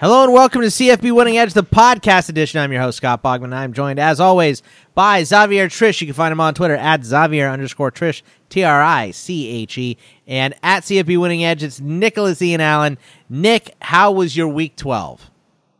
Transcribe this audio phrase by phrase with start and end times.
[0.00, 2.58] Hello and welcome to CFB Winning Edge, the podcast edition.
[2.58, 3.52] I'm your host, Scott Bogman.
[3.52, 4.62] I'm joined, as always,
[4.94, 6.00] by Xavier Triche.
[6.00, 9.76] You can find him on Twitter at Xavier underscore Triche, T R I C H
[9.76, 12.96] E, and at CFB Winning Edge, it's Nicholas Ian Allen.
[13.28, 15.30] Nick, how was your week 12?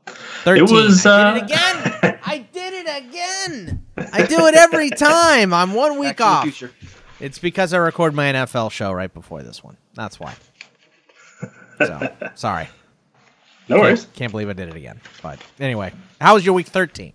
[0.04, 0.64] 13.
[0.64, 1.06] It was.
[1.06, 2.18] I did it uh, again.
[2.22, 3.86] I did it again.
[4.12, 5.54] I do it every time.
[5.54, 6.62] I'm one week off.
[7.20, 9.78] It's because I record my NFL show right before this one.
[9.94, 10.34] That's why.
[11.78, 12.68] So, sorry.
[13.70, 14.04] No worries.
[14.04, 15.00] Can't, can't believe I did it again.
[15.22, 17.12] But anyway, how was your week 13?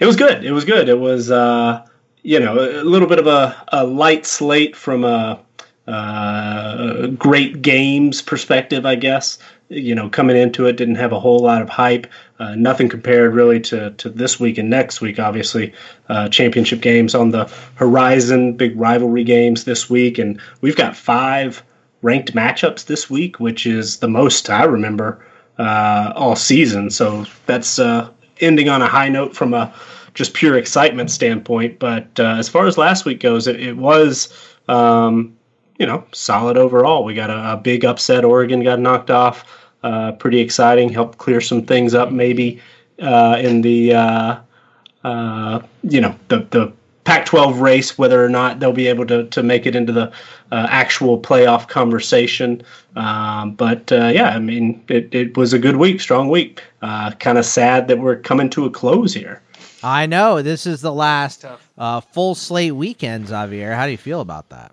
[0.00, 0.44] It was good.
[0.44, 0.88] It was good.
[0.88, 1.86] It was, uh,
[2.22, 5.40] you know, a little bit of a, a light slate from a
[5.86, 9.38] uh, great games perspective, I guess.
[9.68, 12.08] You know, coming into it, didn't have a whole lot of hype.
[12.38, 15.18] Uh, nothing compared really to, to this week and next week.
[15.18, 15.72] Obviously,
[16.08, 21.62] uh, championship games on the horizon, big rivalry games this week, and we've got five
[22.02, 25.24] ranked matchups this week, which is the most I remember
[25.58, 26.90] uh, all season.
[26.90, 28.10] So that's uh,
[28.40, 29.72] ending on a high note from a
[30.14, 31.78] just pure excitement standpoint.
[31.78, 34.32] But uh, as far as last week goes, it, it was.
[34.68, 35.36] Um,
[35.78, 37.04] you know, solid overall.
[37.04, 38.24] We got a, a big upset.
[38.24, 39.44] Oregon got knocked off.
[39.82, 40.88] Uh, pretty exciting.
[40.88, 42.60] Helped clear some things up, maybe
[43.00, 46.72] uh, in the uh, you know the the
[47.06, 50.12] Pac-12 race, whether or not they'll be able to to make it into the
[50.50, 52.62] uh, actual playoff conversation.
[52.96, 56.62] Um, but uh, yeah, I mean, it, it was a good week, strong week.
[56.82, 59.40] Uh, kind of sad that we're coming to a close here.
[59.84, 61.44] I know this is the last
[61.78, 63.72] uh, full slate weekend, Xavier.
[63.74, 64.72] How do you feel about that?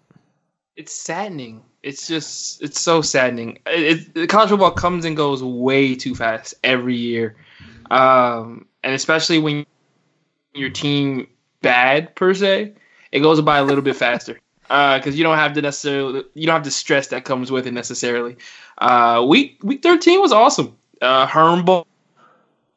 [0.75, 1.63] It's saddening.
[1.83, 3.59] It's just it's so saddening.
[3.67, 7.35] It, it, college football comes and goes way too fast every year,
[7.91, 9.67] um, and especially when
[10.55, 11.27] your team
[11.63, 12.73] bad per se,
[13.11, 16.45] it goes by a little bit faster because uh, you don't have the necessarily you
[16.45, 18.37] don't have the stress that comes with it necessarily.
[18.77, 20.77] Uh, week week thirteen was awesome.
[21.01, 21.85] Uh, Hermbo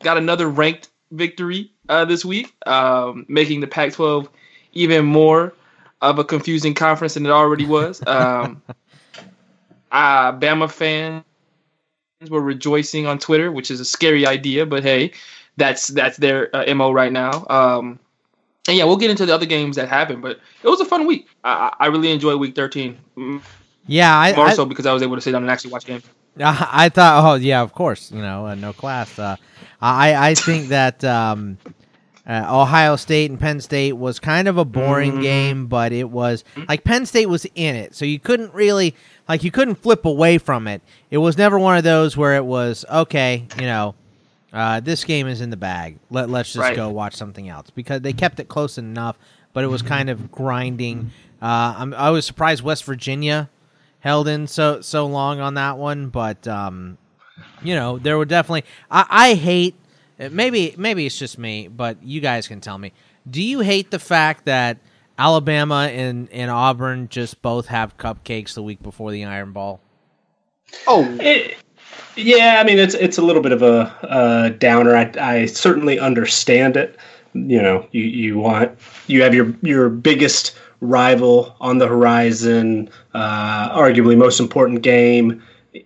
[0.03, 4.29] got another ranked victory uh, this week, um, making the Pac-12
[4.73, 5.55] even more
[6.03, 8.05] of a confusing conference than it already was.
[8.07, 8.63] Um,
[9.93, 11.25] uh, Bama fans
[12.29, 15.13] were rejoicing on Twitter, which is a scary idea, but hey,
[15.57, 17.47] that's that's their uh, mo right now.
[17.49, 17.99] Um,
[18.69, 21.07] and yeah, we'll get into the other games that happened, but it was a fun
[21.07, 21.29] week.
[21.45, 22.99] I, I really enjoyed Week 13.
[23.87, 25.87] Yeah, I, more I, so because I was able to sit down and actually watch
[25.87, 26.05] games.
[26.39, 29.19] I thought, oh yeah, of course, you know, uh, no class.
[29.19, 29.37] Uh,
[29.81, 31.57] I I think that um,
[32.27, 35.23] uh, Ohio State and Penn State was kind of a boring mm-hmm.
[35.23, 38.95] game, but it was like Penn State was in it, so you couldn't really
[39.29, 40.83] like you couldn't flip away from it.
[41.11, 43.95] It was never one of those where it was okay, you know
[44.57, 45.99] uh, this game is in the bag.
[46.09, 46.75] Let let's just right.
[46.75, 49.19] go watch something else because they kept it close enough,
[49.53, 49.89] but it was mm-hmm.
[49.89, 51.11] kind of grinding.
[51.43, 53.51] Uh, I'm, I was surprised West Virginia
[54.01, 56.97] held in so so long on that one, but um,
[57.63, 58.65] you know there were definitely.
[58.91, 59.75] I, I hate
[60.19, 62.95] maybe maybe it's just me, but you guys can tell me.
[63.29, 64.79] Do you hate the fact that
[65.19, 69.81] Alabama and, and Auburn just both have cupcakes the week before the Iron Bowl?
[70.87, 71.59] Oh, it,
[72.17, 74.97] yeah, I mean it's it's a little bit of a, a downer.
[74.97, 76.99] I, I certainly understand it.
[77.35, 83.77] You know, you, you want you have your your biggest rival on the horizon, uh,
[83.77, 85.43] arguably most important game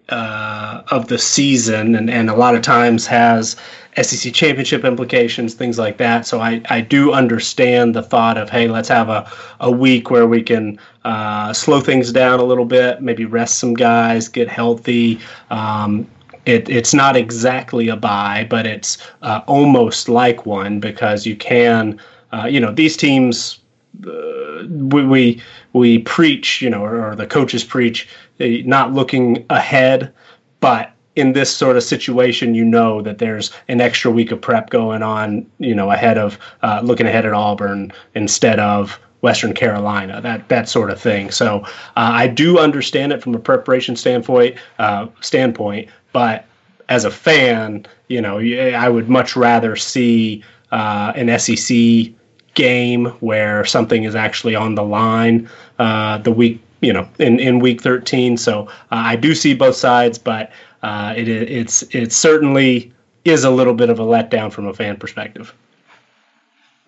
[0.08, 3.56] uh, of the season, and, and a lot of times has
[4.00, 6.26] SEC championship implications, things like that.
[6.26, 10.26] So I, I do understand the thought of, hey, let's have a, a week where
[10.26, 15.18] we can uh, slow things down a little bit, maybe rest some guys, get healthy.
[15.50, 16.06] Um,
[16.50, 22.00] it, it's not exactly a bye, but it's uh, almost like one because you can,
[22.32, 23.60] uh, you know, these teams,
[24.06, 28.08] uh, we, we, we preach, you know, or, or the coaches preach,
[28.40, 30.12] uh, not looking ahead,
[30.58, 34.70] but in this sort of situation, you know that there's an extra week of prep
[34.70, 40.20] going on, you know, ahead of uh, looking ahead at Auburn instead of Western Carolina,
[40.20, 41.30] that that sort of thing.
[41.30, 41.60] So
[41.96, 44.56] uh, I do understand it from a preparation standpoint.
[44.78, 46.44] Uh, standpoint, but
[46.88, 52.12] as a fan, you know, I would much rather see uh, an SEC
[52.54, 55.48] game where something is actually on the line
[55.78, 58.36] uh, the week, you know, in, in week 13.
[58.36, 60.50] So uh, I do see both sides, but
[60.82, 62.92] uh, it, it's it certainly
[63.24, 65.54] is a little bit of a letdown from a fan perspective.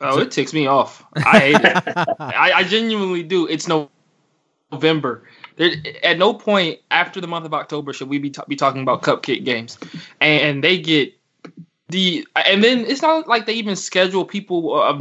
[0.00, 1.04] Oh, it ticks me off.
[1.14, 1.76] I hate it.
[2.19, 3.46] I, I genuinely do.
[3.46, 3.69] It's
[4.72, 5.22] November.
[5.62, 9.02] There, at no point after the month of October should we be be talking about
[9.02, 9.78] cupcake games,
[10.20, 11.14] and they get
[11.88, 14.98] the and then it's not like they even schedule people of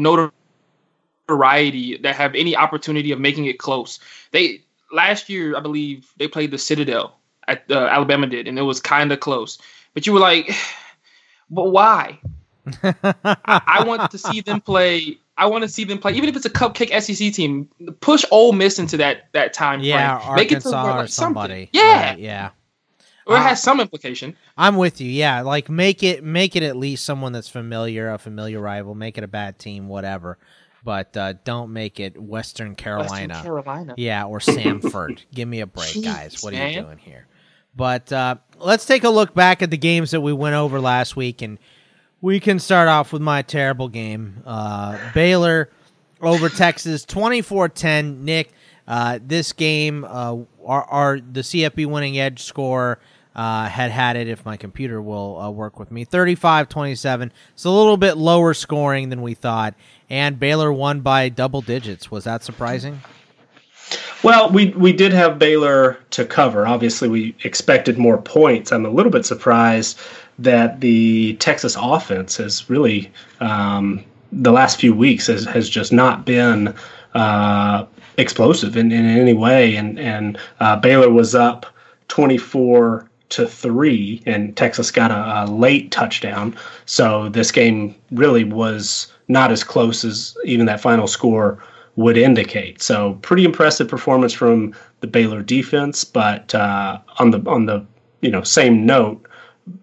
[1.27, 3.99] notoriety that have any opportunity of making it close.
[4.31, 4.61] They
[4.91, 7.17] last year, I believe, they played the Citadel
[7.47, 9.57] at uh, Alabama did, and it was kind of close.
[9.95, 10.53] but you were like,
[11.49, 12.19] but why?
[12.83, 15.17] I, I want to see them play.
[15.41, 17.67] I want to see them play, even if it's a cupcake SEC team.
[17.99, 20.35] Push Ole Miss into that that time yeah, frame.
[20.35, 21.63] Make it to like somebody.
[21.63, 21.69] Something.
[21.73, 22.49] Yeah, right, yeah.
[23.25, 24.37] Or it uh, has some implication.
[24.55, 25.09] I'm with you.
[25.09, 28.93] Yeah, like make it make it at least someone that's familiar, a familiar rival.
[28.93, 30.37] Make it a bad team, whatever.
[30.83, 33.33] But uh, don't make it Western Carolina.
[33.33, 33.95] Western Carolina.
[33.97, 35.23] Yeah, or Samford.
[35.33, 36.43] Give me a break, Jeez, guys.
[36.43, 37.25] What are you doing here?
[37.75, 41.15] But uh, let's take a look back at the games that we went over last
[41.15, 41.57] week, and
[42.21, 44.43] we can start off with my terrible game.
[44.45, 45.69] Uh, Baylor
[46.21, 48.19] over Texas, 24-10.
[48.19, 48.51] Nick,
[48.87, 52.99] uh, this game, uh, our, our, the CFB winning edge score
[53.35, 56.05] uh, had had it if my computer will uh, work with me.
[56.05, 57.31] 35-27.
[57.53, 59.73] It's a little bit lower scoring than we thought,
[60.09, 62.11] and Baylor won by double digits.
[62.11, 63.01] Was that surprising?
[64.23, 66.67] Well, we we did have Baylor to cover.
[66.67, 68.71] Obviously, we expected more points.
[68.71, 69.99] I'm a little bit surprised
[70.43, 76.25] that the Texas offense has really um, the last few weeks has, has just not
[76.25, 76.73] been
[77.13, 77.85] uh,
[78.17, 79.75] explosive in, in any way.
[79.75, 81.65] And and uh, Baylor was up
[82.07, 86.55] 24 to three, and Texas got a, a, late touchdown.
[86.85, 91.63] So this game really was not as close as even that final score
[91.95, 92.81] would indicate.
[92.81, 97.85] So pretty impressive performance from the Baylor defense, but uh, on the on the
[98.21, 99.25] you know same note,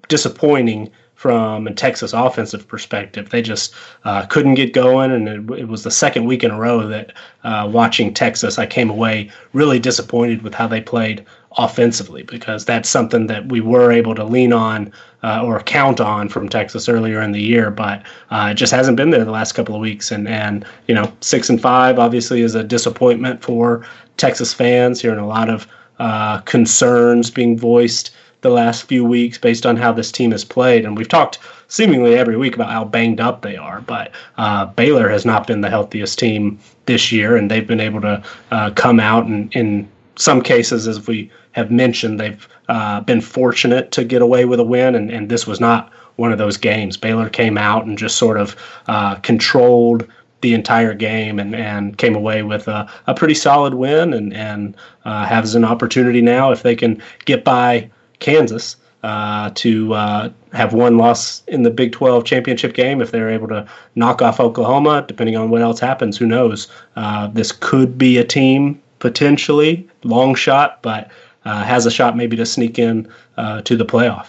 [0.08, 3.30] disappointing from a Texas offensive perspective.
[3.30, 6.58] They just uh, couldn't get going, and it, it, was the second week in a
[6.58, 11.26] row that uh, watching Texas, I came away really disappointed with how they played
[11.56, 14.92] offensively because that's something that we were able to lean on
[15.25, 18.96] uh, or count on from Texas earlier in the year, but uh, it just hasn't
[18.96, 20.12] been there the last couple of weeks.
[20.12, 23.84] And and you know, six and five obviously is a disappointment for
[24.19, 25.00] Texas fans.
[25.02, 25.66] Hearing a lot of
[25.98, 30.85] uh, concerns being voiced the last few weeks based on how this team has played.
[30.85, 31.38] And we've talked
[31.69, 33.81] seemingly every week about how banged up they are.
[33.81, 38.00] But uh, Baylor has not been the healthiest team this year, and they've been able
[38.02, 39.88] to uh, come out and in
[40.19, 44.64] some cases, as we have mentioned, they've uh, been fortunate to get away with a
[44.64, 46.96] win, and, and this was not one of those games.
[46.96, 48.56] Baylor came out and just sort of
[48.88, 50.06] uh, controlled
[50.40, 54.76] the entire game and, and came away with a, a pretty solid win and, and
[55.05, 57.88] uh, has an opportunity now if they can get by
[58.19, 63.00] Kansas uh, to uh, have one loss in the Big 12 championship game.
[63.00, 66.69] If they're able to knock off Oklahoma, depending on what else happens, who knows?
[66.97, 71.11] Uh, this could be a team potentially, long shot, but
[71.44, 74.26] uh, has a shot maybe to sneak in uh, to the playoff.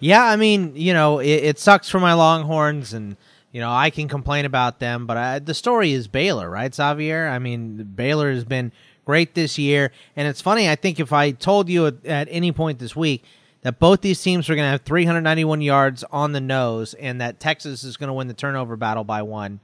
[0.00, 3.16] Yeah, I mean, you know, it, it, sucks for my Longhorns, and
[3.52, 7.28] you know I can complain about them, but I, the story is Baylor, right, Xavier?
[7.28, 8.72] I mean, Baylor has been
[9.04, 10.68] great this year, and it's funny.
[10.68, 13.24] I think if I told you at, at any point this week
[13.62, 17.40] that both these teams are going to have 391 yards on the nose, and that
[17.40, 19.60] Texas is going to win the turnover battle by one,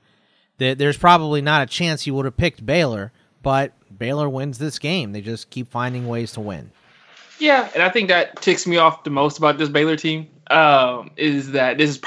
[0.58, 4.78] that there's probably not a chance you would have picked Baylor, but Baylor wins this
[4.78, 5.12] game.
[5.12, 6.70] They just keep finding ways to win.
[7.38, 11.10] Yeah, and I think that ticks me off the most about this Baylor team um,
[11.16, 12.00] is that this is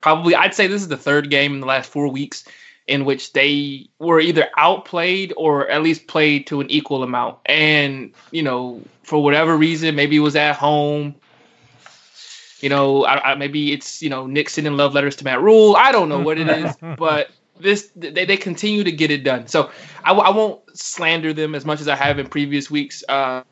[0.00, 2.44] probably I'd say this is the third game in the last four weeks
[2.92, 7.38] in which they were either outplayed or at least played to an equal amount.
[7.46, 11.14] And you know, for whatever reason, maybe it was at home.
[12.60, 15.74] You know, I, I, maybe it's you know Nick sending love letters to Matt Rhule.
[15.74, 19.46] I don't know what it is, but this they, they continue to get it done.
[19.46, 19.70] So
[20.04, 23.02] I, I won't slander them as much as I have in previous weeks.
[23.08, 23.42] Uh,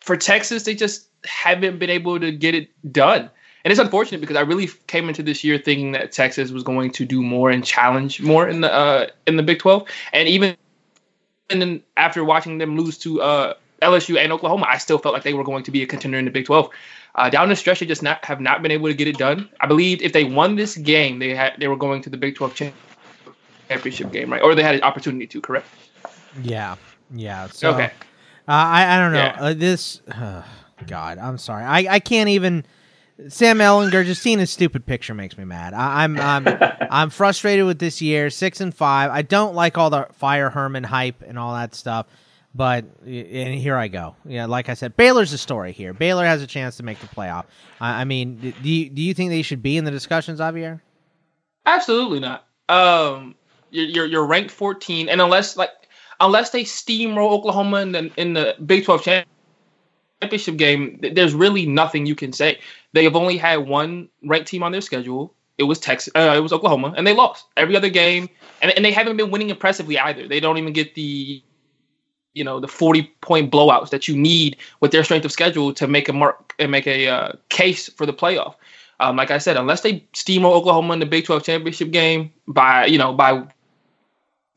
[0.00, 3.30] for Texas, they just haven't been able to get it done.
[3.64, 6.90] And it's unfortunate because I really came into this year thinking that Texas was going
[6.92, 9.86] to do more and challenge more in the uh, in the Big 12.
[10.12, 10.56] And even
[11.50, 15.22] and then after watching them lose to uh, LSU and Oklahoma, I still felt like
[15.22, 16.70] they were going to be a contender in the Big 12.
[17.14, 19.48] Uh, down the stretch, they just not have not been able to get it done.
[19.60, 22.36] I believe if they won this game, they had they were going to the Big
[22.36, 22.84] 12 championship
[23.68, 24.42] championship game, right?
[24.42, 25.66] Or they had an opportunity to, correct?
[26.42, 26.76] Yeah,
[27.14, 27.48] yeah.
[27.48, 27.90] So, okay.
[28.46, 29.36] Uh, I I don't know yeah.
[29.38, 30.00] uh, this.
[30.08, 30.42] Uh,
[30.86, 31.64] God, I'm sorry.
[31.64, 32.64] I I can't even.
[33.26, 35.74] Sam Ehlinger just seeing his stupid picture makes me mad.
[35.74, 36.58] I, am I'm I'm,
[36.90, 39.10] I'm frustrated with this year, six and five.
[39.10, 42.06] I don't like all the fire Herman hype and all that stuff,
[42.54, 44.14] but and here I go.
[44.24, 45.92] Yeah, like I said, Baylor's a story here.
[45.92, 47.46] Baylor has a chance to make the playoff.
[47.80, 50.80] I, I mean, do you, do you think they should be in the discussions, Javier?
[51.66, 52.46] Absolutely not.
[52.68, 53.34] Um,
[53.70, 55.70] you're you're ranked 14, and unless like
[56.20, 59.24] unless they steamroll Oklahoma in the in the Big 12
[60.20, 62.58] championship game, there's really nothing you can say.
[62.92, 65.34] They have only had one ranked team on their schedule.
[65.58, 66.12] It was Texas.
[66.14, 68.28] Uh, it was Oklahoma, and they lost every other game.
[68.62, 70.26] And, and they haven't been winning impressively either.
[70.28, 71.42] They don't even get the
[72.34, 75.86] you know the 40 point blowouts that you need with their strength of schedule to
[75.88, 78.54] make a mark and make a uh, case for the playoff.
[79.00, 82.86] Um, like I said, unless they steamroll Oklahoma in the Big 12 championship game by
[82.86, 83.44] you know by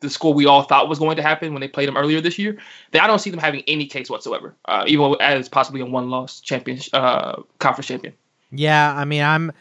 [0.02, 2.38] the score we all thought was going to happen when they played them earlier this
[2.38, 2.58] year,
[2.92, 6.10] then I don't see them having any case whatsoever, uh, even as possibly a one
[6.10, 8.14] loss champion uh, conference champion.
[8.52, 9.52] Yeah, I mean, I'm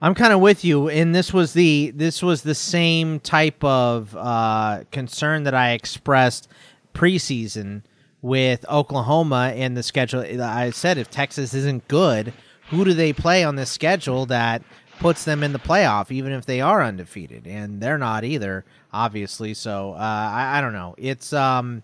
[0.00, 4.16] I'm kind of with you, and this was the this was the same type of
[4.16, 6.48] uh, concern that I expressed
[6.94, 7.82] preseason
[8.22, 10.20] with Oklahoma and the schedule.
[10.42, 12.32] I said if Texas isn't good,
[12.70, 14.62] who do they play on this schedule that
[15.00, 17.46] puts them in the playoff, even if they are undefeated?
[17.46, 19.54] And they're not either, obviously.
[19.54, 20.94] So uh, I, I, don't know.
[20.96, 21.82] It's um,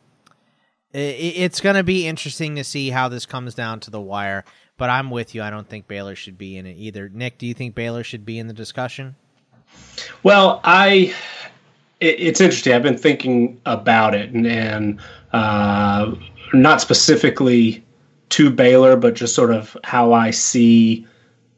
[0.92, 4.44] it, it's going to be interesting to see how this comes down to the wire.
[4.78, 5.42] But I'm with you.
[5.42, 7.08] I don't think Baylor should be in it either.
[7.08, 9.16] Nick, do you think Baylor should be in the discussion?
[10.22, 11.14] Well, I
[12.00, 12.72] it, it's interesting.
[12.72, 15.00] I've been thinking about it, and, and
[15.32, 16.14] uh,
[16.52, 17.84] not specifically
[18.30, 21.06] to Baylor, but just sort of how I see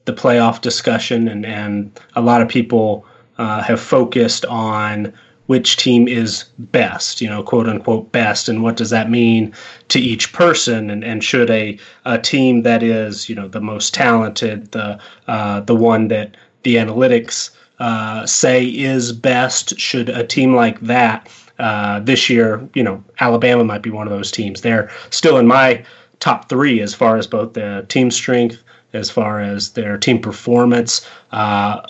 [0.09, 3.05] the playoff discussion, and and a lot of people
[3.37, 5.13] uh, have focused on
[5.49, 9.53] which team is best, you know, quote unquote best, and what does that mean
[9.89, 13.93] to each person, and, and should a, a team that is, you know, the most
[13.93, 19.79] talented, the uh, the one that the analytics uh, say is best.
[19.79, 24.13] Should a team like that uh, this year, you know, Alabama might be one of
[24.13, 24.63] those teams.
[24.63, 25.85] They're still in my
[26.21, 28.63] top three as far as both the team strength,
[28.93, 31.07] as far as their team performance.
[31.33, 31.81] Uh,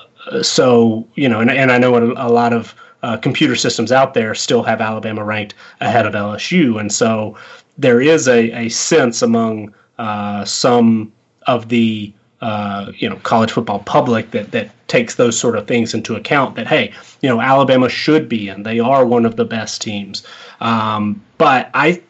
[0.42, 4.14] so, you know, and, and I know a, a lot of uh, computer systems out
[4.14, 6.80] there still have Alabama ranked ahead of LSU.
[6.80, 7.36] And so
[7.76, 11.12] there is a, a sense among uh, some
[11.46, 15.92] of the uh, you know college football public that that takes those sort of things
[15.92, 16.54] into account.
[16.54, 20.24] That hey, you know Alabama should be and they are one of the best teams.
[20.60, 22.00] Um, but I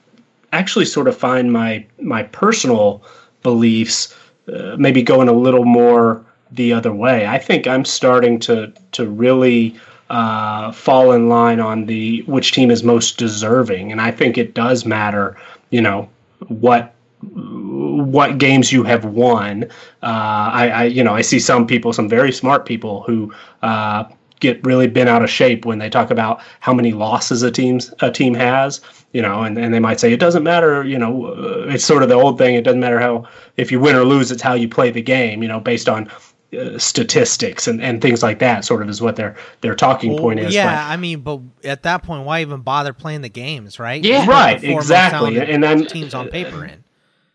[0.52, 3.02] actually sort of find my my personal
[3.42, 4.14] beliefs
[4.52, 7.26] uh, maybe going a little more the other way.
[7.26, 9.76] I think I'm starting to to really
[10.10, 14.54] uh, fall in line on the which team is most deserving, and I think it
[14.54, 15.36] does matter.
[15.70, 16.08] You know
[16.48, 19.64] what what games you have won.
[20.02, 20.06] Uh,
[20.52, 24.04] I, I, you know, I see some people, some very smart people who uh,
[24.40, 27.92] get really bent out of shape when they talk about how many losses a team's
[28.00, 28.80] a team has.
[29.12, 30.84] You know, and, and they might say it doesn't matter.
[30.84, 32.54] You know, uh, it's sort of the old thing.
[32.54, 34.30] It doesn't matter how if you win or lose.
[34.30, 35.42] It's how you play the game.
[35.42, 36.10] You know, based on
[36.58, 40.20] uh, statistics and, and things like that sort of is what their their talking well,
[40.22, 43.28] point is yeah but, i mean but at that point why even bother playing the
[43.28, 46.82] games right yeah right exactly and then teams on paper in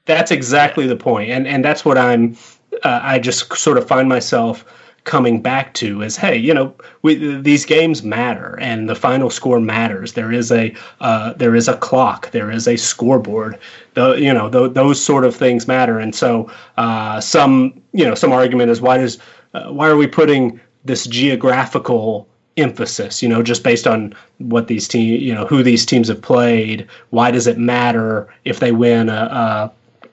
[0.05, 2.37] that's exactly the point, and and that's what I'm.
[2.83, 4.65] Uh, I just sort of find myself
[5.03, 9.60] coming back to is hey you know we, these games matter and the final score
[9.60, 10.13] matters.
[10.13, 12.31] There is a uh, there is a clock.
[12.31, 13.60] There is a scoreboard.
[13.93, 16.00] The you know the, those sort of things matter.
[16.00, 19.19] And so uh, some you know some argument is why does
[19.53, 24.88] uh, why are we putting this geographical emphasis you know just based on what these
[24.88, 26.88] teams you know who these teams have played?
[27.10, 29.72] Why does it matter if they win a, a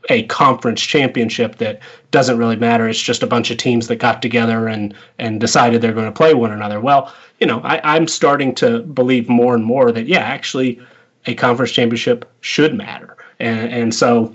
[0.09, 1.81] a conference championship that
[2.11, 2.89] doesn't really matter.
[2.89, 6.13] It's just a bunch of teams that got together and and decided they're going to
[6.13, 6.81] play one another.
[6.81, 10.81] Well, you know, I, I'm starting to believe more and more that yeah, actually,
[11.27, 13.17] a conference championship should matter.
[13.39, 14.35] And and so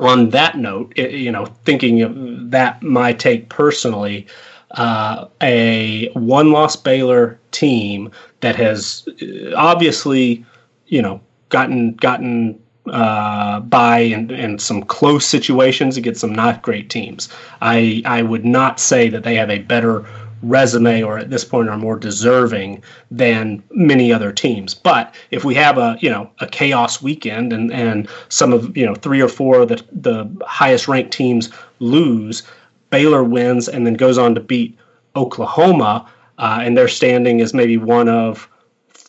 [0.00, 4.26] on that note, it, you know, thinking of that, my take personally,
[4.72, 8.10] uh, a one-loss Baylor team
[8.40, 10.44] that has uh, obviously,
[10.86, 11.20] you know,
[11.50, 17.28] gotten gotten uh, by in, in some close situations against some not great teams.
[17.60, 20.04] I I would not say that they have a better
[20.42, 24.74] resume or at this point are more deserving than many other teams.
[24.74, 28.84] But if we have a you know a chaos weekend and and some of you
[28.84, 32.42] know three or four of the the highest ranked teams lose,
[32.90, 34.76] Baylor wins and then goes on to beat
[35.14, 36.08] Oklahoma,
[36.38, 38.48] uh, and their standing is maybe one of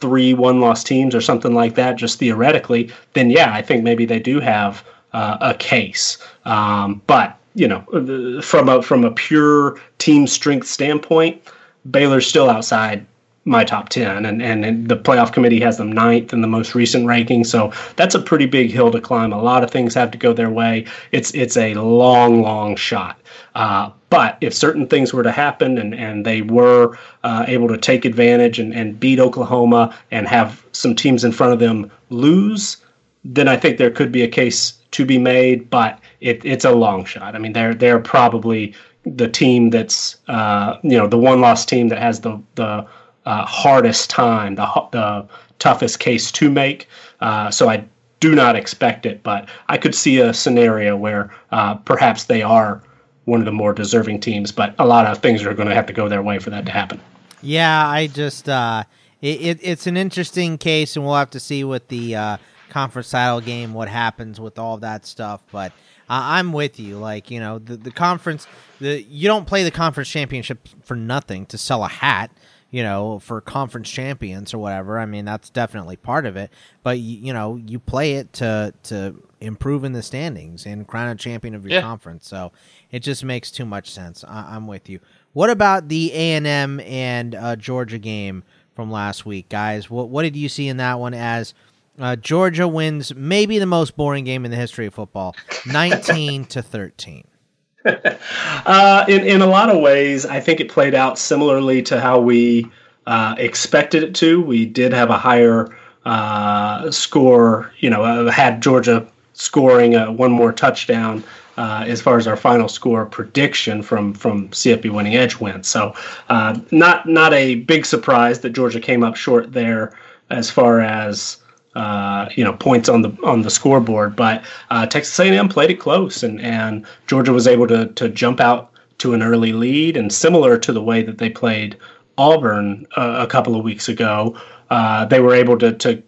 [0.03, 4.03] three one loss teams or something like that, just theoretically, then yeah, I think maybe
[4.05, 4.83] they do have
[5.13, 6.17] uh, a case.
[6.43, 11.41] Um, but you know, from a from a pure team strength standpoint,
[11.89, 13.05] Baylor's still outside
[13.45, 17.05] my top 10 and, and the playoff committee has them ninth in the most recent
[17.05, 19.33] ranking so that's a pretty big hill to climb.
[19.33, 20.85] A lot of things have to go their way.
[21.11, 23.19] It's it's a long long shot.
[23.55, 27.79] Uh, but if certain things were to happen and, and they were uh, able to
[27.79, 32.77] take advantage and, and beat Oklahoma and have some teams in front of them lose,
[33.25, 35.67] then I think there could be a case to be made.
[35.67, 37.33] But it, it's a long shot.
[37.35, 41.87] I mean, they're they're probably the team that's uh, you know the one loss team
[41.87, 42.85] that has the the
[43.25, 45.27] uh, hardest time, the the
[45.57, 46.87] toughest case to make.
[47.19, 47.83] Uh, so I
[48.19, 52.83] do not expect it, but I could see a scenario where uh, perhaps they are
[53.25, 55.85] one of the more deserving teams, but a lot of things are going to have
[55.85, 56.99] to go their way for that to happen.
[57.41, 58.83] Yeah, I just uh,
[59.21, 62.37] it, it, it's an interesting case, and we'll have to see with the uh,
[62.69, 65.41] conference title game what happens with all that stuff.
[65.51, 65.71] But
[66.09, 66.97] I'm with you.
[66.97, 68.47] Like you know, the the conference,
[68.79, 72.31] the you don't play the conference championship for nothing to sell a hat.
[72.71, 74.97] You know, for conference champions or whatever.
[74.97, 76.49] I mean, that's definitely part of it.
[76.81, 81.09] But you, you know, you play it to to improve in the standings and crown
[81.09, 81.81] a champion of your yeah.
[81.81, 82.27] conference.
[82.27, 82.51] So
[82.91, 84.23] it just makes too much sense.
[84.23, 84.99] I- am with you.
[85.33, 88.43] What about the A and M and uh, Georgia game
[88.75, 89.89] from last week, guys?
[89.89, 91.53] What what did you see in that one as?
[91.99, 95.35] Uh, Georgia wins maybe the most boring game in the history of football,
[95.67, 97.25] nineteen to thirteen.
[97.85, 102.19] uh, in in a lot of ways, I think it played out similarly to how
[102.19, 102.65] we
[103.05, 104.41] uh, expected it to.
[104.41, 107.71] We did have a higher uh, score.
[107.79, 111.23] You know, uh, had Georgia scoring one more touchdown
[111.57, 115.65] uh, as far as our final score prediction from from CFB Winning Edge went.
[115.65, 115.93] So,
[116.29, 119.97] uh, not not a big surprise that Georgia came up short there
[120.29, 121.37] as far as
[121.75, 124.15] uh, you know points on the on the scoreboard.
[124.15, 128.39] But uh, Texas A&M played it close, and and Georgia was able to to jump
[128.39, 131.77] out to an early lead, and similar to the way that they played
[132.17, 136.01] Auburn uh, a couple of weeks ago, uh, they were able to to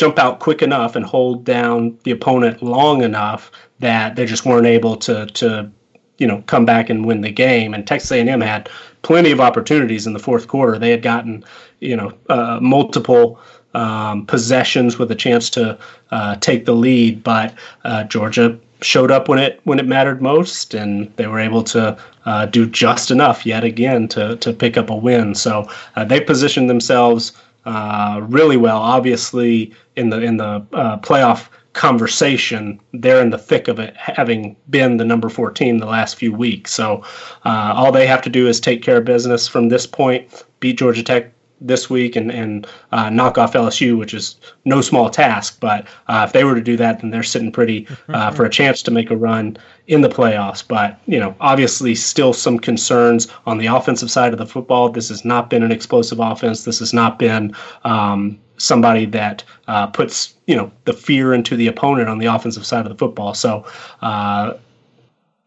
[0.00, 4.66] jump out quick enough and hold down the opponent long enough that they just weren't
[4.66, 5.70] able to to
[6.16, 7.74] you know come back and win the game.
[7.74, 8.70] And Texas A&M had
[9.02, 10.78] plenty of opportunities in the fourth quarter.
[10.78, 11.44] They had gotten
[11.80, 13.38] you know uh, multiple
[13.74, 15.78] um, possessions with a chance to
[16.12, 17.54] uh, take the lead, but
[17.84, 21.94] uh, Georgia showed up when it when it mattered most, and they were able to
[22.24, 25.34] uh, do just enough yet again to to pick up a win.
[25.34, 27.32] So uh, they positioned themselves
[27.64, 28.78] uh, really well.
[28.78, 34.56] Obviously, in the in the uh, playoff conversation, they're in the thick of it, having
[34.70, 36.72] been the number four team the last few weeks.
[36.72, 37.04] So
[37.44, 40.78] uh, all they have to do is take care of business from this point, beat
[40.78, 45.58] Georgia Tech this week and and uh, knock off LSU, which is no small task.
[45.60, 48.50] But uh, if they were to do that, then they're sitting pretty uh, for a
[48.50, 50.66] chance to make a run in the playoffs.
[50.66, 54.88] But you know, obviously, still some concerns on the offensive side of the football.
[54.88, 56.64] This has not been an explosive offense.
[56.64, 61.68] This has not been um, somebody that uh, puts you know the fear into the
[61.68, 63.34] opponent on the offensive side of the football.
[63.34, 63.64] So.
[64.02, 64.54] Uh,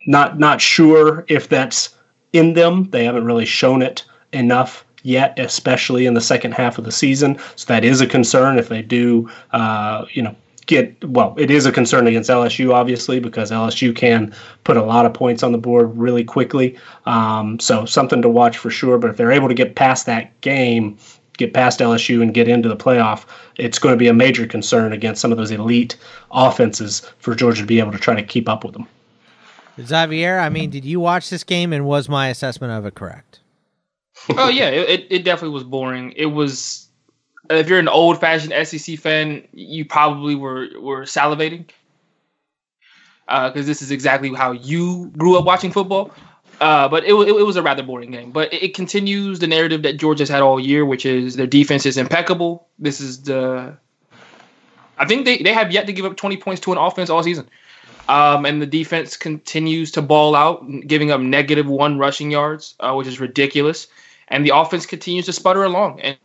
[0.06, 1.96] not not sure if that's
[2.34, 2.90] in them.
[2.90, 7.38] They haven't really shown it enough yet, especially in the second half of the season.
[7.56, 10.36] So that is a concern if they do, uh, you know,
[10.66, 11.36] get well.
[11.38, 15.44] It is a concern against LSU, obviously, because LSU can put a lot of points
[15.44, 16.78] on the board really quickly.
[17.06, 18.98] Um, so something to watch for sure.
[18.98, 20.98] But if they're able to get past that game,
[21.38, 23.26] get past LSU and get into the playoff,
[23.58, 25.98] it's going to be a major concern against some of those elite
[26.32, 28.88] offenses for Georgia to be able to try to keep up with them.
[29.82, 33.40] Xavier, I mean, did you watch this game and was my assessment of it correct?
[34.38, 36.14] oh yeah, it, it definitely was boring.
[36.16, 36.88] It was
[37.50, 41.66] if you're an old fashioned SEC fan, you probably were were salivating
[43.26, 46.12] because uh, this is exactly how you grew up watching football.
[46.62, 48.32] Uh, but it, it, it, was a rather boring game.
[48.32, 51.86] But it, it, continues the narrative that Georgia's had all year, which is their defense
[51.86, 52.68] is impeccable.
[52.80, 53.76] This is the.
[54.98, 57.24] I think they, they have yet to give up 20 points to an offense all
[57.24, 57.50] season.
[58.08, 62.94] Um, and the defense continues to ball out, giving up negative one rushing yards, uh,
[62.94, 63.88] which is ridiculous
[64.34, 66.02] and the offense continues to sputter along.
[66.02, 66.18] And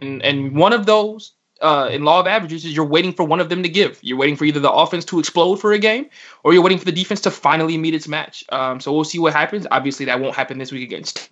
[0.00, 3.40] and, and one of those uh, in law of averages is you're waiting for one
[3.40, 3.98] of them to give.
[4.02, 6.08] You're waiting for either the offense to explode for a game,
[6.44, 8.44] or you're waiting for the defense to finally meet its match.
[8.50, 9.66] Um, so we'll see what happens.
[9.70, 11.28] Obviously, that won't happen this week against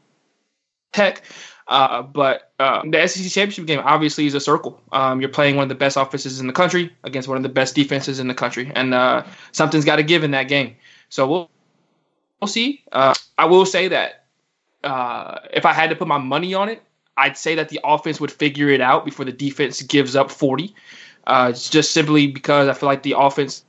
[0.92, 1.22] Tech.
[1.68, 4.80] Uh, but uh, the SEC championship game obviously is a circle.
[4.92, 7.48] Um, you're playing one of the best offenses in the country against one of the
[7.48, 10.76] best defenses in the country, and uh, something's got to give in that game.
[11.08, 11.50] So we'll
[12.40, 12.84] we'll see.
[12.92, 14.25] Uh, I will say that
[15.52, 16.82] if I had to put my money on it,
[17.16, 20.74] I'd say that the offense would figure it out before the defense gives up 40.
[21.26, 23.64] Uh, it's just simply because I feel like the offense,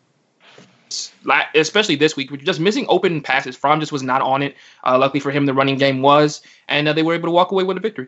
[1.56, 3.56] especially this week, we're just missing open passes.
[3.56, 4.56] Fromm just was not on it.
[4.86, 7.51] Uh, luckily for him, the running game was, and uh, they were able to walk
[7.51, 8.08] away with a victory.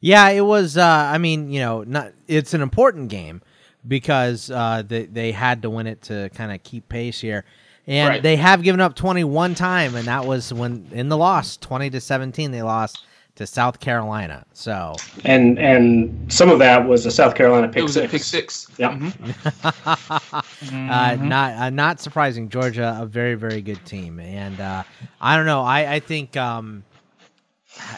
[0.00, 0.76] Yeah, it was.
[0.76, 3.42] Uh, I mean, you know, not it's an important game
[3.86, 7.44] because uh, they they had to win it to kind of keep pace here
[7.90, 8.22] and right.
[8.22, 12.00] they have given up 21 time, and that was when in the loss, 20 to
[12.00, 14.46] 17, they lost to South Carolina.
[14.52, 18.12] So and and some of that was a South Carolina pick six.
[18.12, 18.68] pick six.
[18.78, 18.92] Yeah.
[18.96, 20.90] Mm-hmm.
[20.90, 22.48] uh, not uh, not surprising.
[22.48, 24.84] Georgia, a very very good team, and uh,
[25.20, 25.62] I don't know.
[25.62, 26.84] I I think um,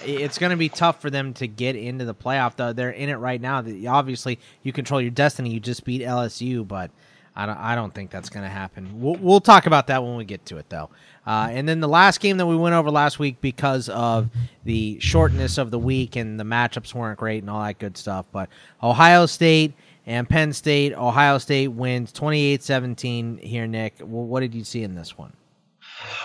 [0.06, 2.56] it's going to be tough for them to get into the playoff.
[2.56, 3.62] Though they're in it right now.
[3.88, 5.50] Obviously, you control your destiny.
[5.50, 6.90] You just beat LSU, but
[7.34, 7.56] I don't.
[7.56, 9.00] I don't think that's going to happen.
[9.00, 10.90] We'll, we'll talk about that when we get to it, though.
[11.26, 14.28] Uh, and then the last game that we went over last week because of
[14.64, 18.26] the shortness of the week and the matchups weren't great and all that good stuff.
[18.32, 18.48] But
[18.82, 19.72] Ohio State
[20.06, 20.94] and Penn State.
[20.94, 23.94] Ohio State wins 28-17 here, Nick.
[24.00, 25.32] Well, what did you see in this one?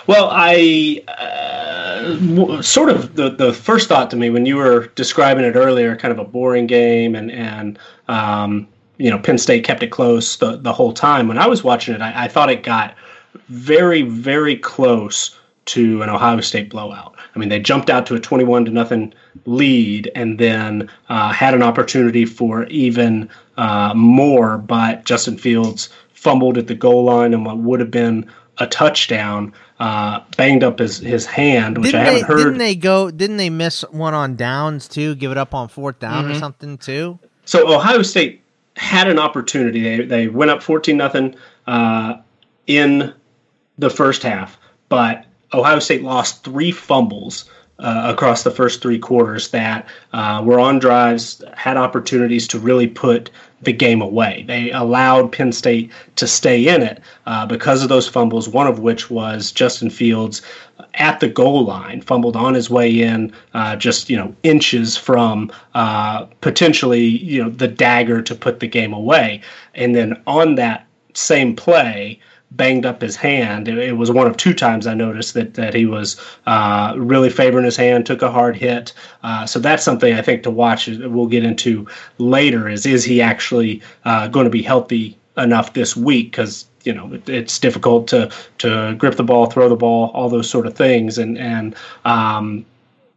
[0.06, 5.44] Well, I uh, sort of the the first thought to me when you were describing
[5.44, 8.66] it earlier, kind of a boring game, and and um,
[8.98, 11.28] you know Penn State kept it close the the whole time.
[11.28, 12.94] When I was watching it, I, I thought it got
[13.48, 15.36] very very close
[15.68, 17.14] to an Ohio State blowout.
[17.34, 19.12] I mean, they jumped out to a 21 to nothing
[19.44, 26.56] lead and then uh, had an opportunity for even uh, more, but Justin Fields fumbled
[26.56, 29.52] at the goal line and what would have been a touchdown.
[29.78, 32.36] Uh, banged up his, his hand, which didn't I haven't they, heard.
[32.38, 33.12] Didn't they go?
[33.12, 35.14] Didn't they miss one on downs too?
[35.14, 36.32] Give it up on fourth down mm-hmm.
[36.32, 37.20] or something too?
[37.44, 38.42] So Ohio State
[38.78, 39.82] had an opportunity.
[39.82, 41.34] They they went up fourteen nothing
[41.66, 42.14] uh,
[42.66, 43.12] in
[43.76, 49.48] the first half, but Ohio State lost three fumbles uh, across the first three quarters
[49.48, 53.30] that uh, were on drives, had opportunities to really put
[53.62, 54.44] the game away.
[54.46, 58.78] They allowed Penn State to stay in it uh, because of those fumbles, one of
[58.78, 60.42] which was Justin Fields
[60.94, 65.50] at the goal line, fumbled on his way in, uh, just you know inches from
[65.74, 69.40] uh, potentially you know the dagger to put the game away,
[69.74, 72.18] and then on that same play
[72.50, 73.68] banged up his hand.
[73.68, 77.30] It, it, was one of two times I noticed that that he was uh, really
[77.30, 78.92] favoring his hand, took a hard hit.
[79.22, 80.88] Uh, so that's something I think to watch.
[80.88, 81.86] We'll get into
[82.18, 82.68] later.
[82.68, 86.32] Is is he actually uh, going to be healthy enough this week?
[86.32, 90.28] Because you know it, it's difficult to to grip the ball, throw the ball, all
[90.28, 92.64] those sort of things, and and um,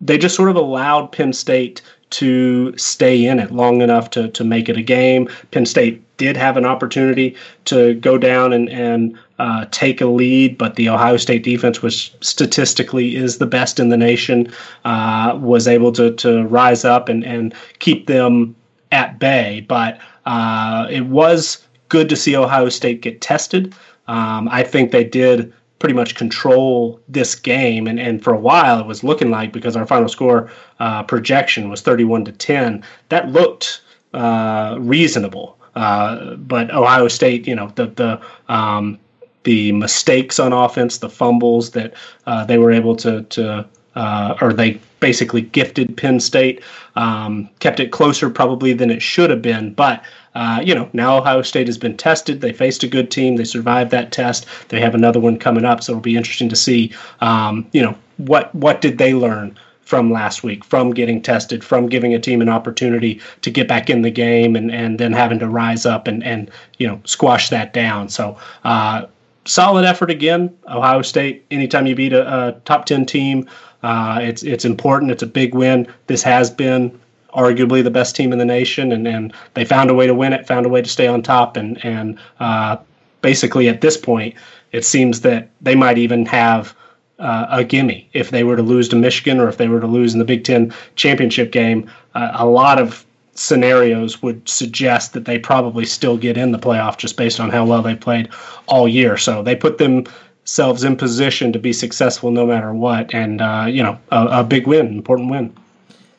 [0.01, 1.81] they just sort of allowed Penn State
[2.11, 5.29] to stay in it long enough to to make it a game.
[5.51, 10.57] Penn State did have an opportunity to go down and and uh, take a lead,
[10.57, 14.51] but the Ohio State defense, which statistically is the best in the nation,
[14.85, 18.55] uh, was able to to rise up and and keep them
[18.91, 19.65] at bay.
[19.67, 23.73] But uh, it was good to see Ohio State get tested.
[24.07, 27.87] Um, I think they did pretty much control this game.
[27.87, 31.69] And, and for a while, it was looking like because our final score uh, projection
[31.69, 33.81] was 31 to 10, that looked
[34.13, 35.57] uh, reasonable.
[35.75, 38.99] Uh, but Ohio State, you know, the the um,
[39.43, 41.93] the mistakes on offense, the fumbles that
[42.27, 43.65] uh, they were able to to
[43.95, 46.61] uh, or they basically gifted Penn State,
[46.95, 49.73] um, kept it closer probably than it should have been.
[49.73, 52.41] But uh, you know, now Ohio State has been tested.
[52.41, 53.35] They faced a good team.
[53.35, 54.45] They survived that test.
[54.69, 56.93] They have another one coming up, so it'll be interesting to see.
[57.19, 61.87] Um, you know, what what did they learn from last week, from getting tested, from
[61.87, 65.39] giving a team an opportunity to get back in the game, and and then having
[65.39, 68.09] to rise up and and you know squash that down.
[68.09, 68.37] So.
[68.63, 69.07] Uh,
[69.43, 71.43] solid effort again, Ohio State.
[71.49, 73.49] Anytime you beat a, a top ten team,
[73.81, 75.11] uh, it's it's important.
[75.11, 75.87] It's a big win.
[76.05, 77.00] This has been
[77.33, 80.47] arguably the best team in the nation, and, they found a way to win it,
[80.47, 82.77] found a way to stay on top, and and uh,
[83.21, 84.35] basically at this point,
[84.71, 86.75] it seems that they might even have
[87.19, 89.87] uh, a gimme if they were to lose to Michigan or if they were to
[89.87, 91.89] lose in the Big Ten championship game.
[92.15, 96.97] Uh, a lot of scenarios would suggest that they probably still get in the playoff
[96.97, 98.29] just based on how well they played
[98.67, 99.17] all year.
[99.17, 103.83] So they put themselves in position to be successful no matter what, and uh, you
[103.83, 105.55] know a, a big win, important win.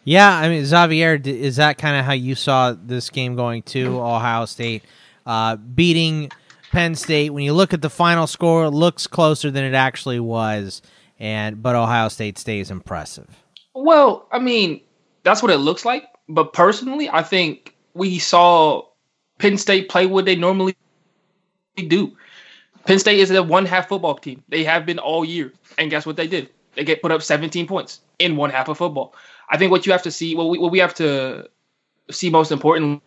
[0.05, 4.01] Yeah, I mean Xavier, is that kind of how you saw this game going too?
[4.01, 4.83] Ohio State
[5.27, 6.31] uh, beating
[6.73, 7.31] Penn State.
[7.31, 10.83] When you look at the final score, it looks closer than it actually was,
[11.21, 13.29] and but Ohio State stays impressive.
[13.75, 14.81] Well, I mean,
[15.23, 16.05] that's what it looks like.
[16.29, 18.87] But personally, I think we saw
[19.39, 20.77] Penn State play what they normally
[21.77, 22.17] do.
[22.87, 24.43] Penn State is a one half football team.
[24.49, 25.53] They have been all year.
[25.79, 26.51] And guess what they did?
[26.75, 29.15] They get put up 17 points in one half of football.
[29.53, 31.49] I think what you have to see, what we, what we have to
[32.11, 33.01] see most importantly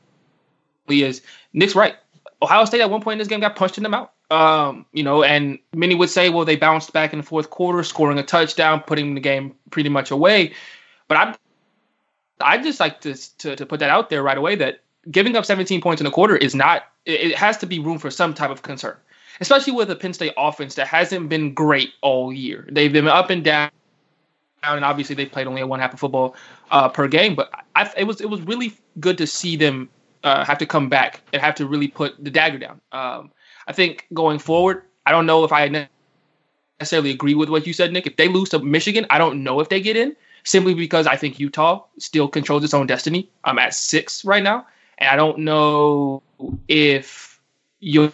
[0.88, 1.21] is
[1.53, 1.95] Nick's right.
[2.41, 4.10] Ohio State at one point in this game got punched in the mouth.
[4.29, 7.84] Um, you know, and many would say, well, they bounced back in the fourth quarter,
[7.84, 10.53] scoring a touchdown, putting the game pretty much away.
[11.08, 11.36] But I,
[12.39, 15.45] I just like to, to to put that out there right away that giving up
[15.45, 16.84] 17 points in a quarter is not.
[17.05, 18.97] It, it has to be room for some type of concern,
[19.41, 22.67] especially with a Penn State offense that hasn't been great all year.
[22.71, 23.71] They've been up and down
[24.73, 26.36] and obviously they played only a one half of football
[26.71, 27.36] uh, per game.
[27.36, 29.89] But I, it was it was really good to see them
[30.23, 32.82] uh, have to come back and have to really put the dagger down.
[32.91, 33.32] Um,
[33.67, 35.88] I think going forward, I don't know if I
[36.80, 38.08] necessarily agree with what you said, Nick.
[38.08, 40.15] If they lose to Michigan, I don't know if they get in.
[40.45, 43.30] simply because I think Utah still controls its own destiny.
[43.43, 44.65] I'm at six right now,
[44.99, 46.23] and I don't know
[46.67, 47.39] if
[47.80, 48.13] you'll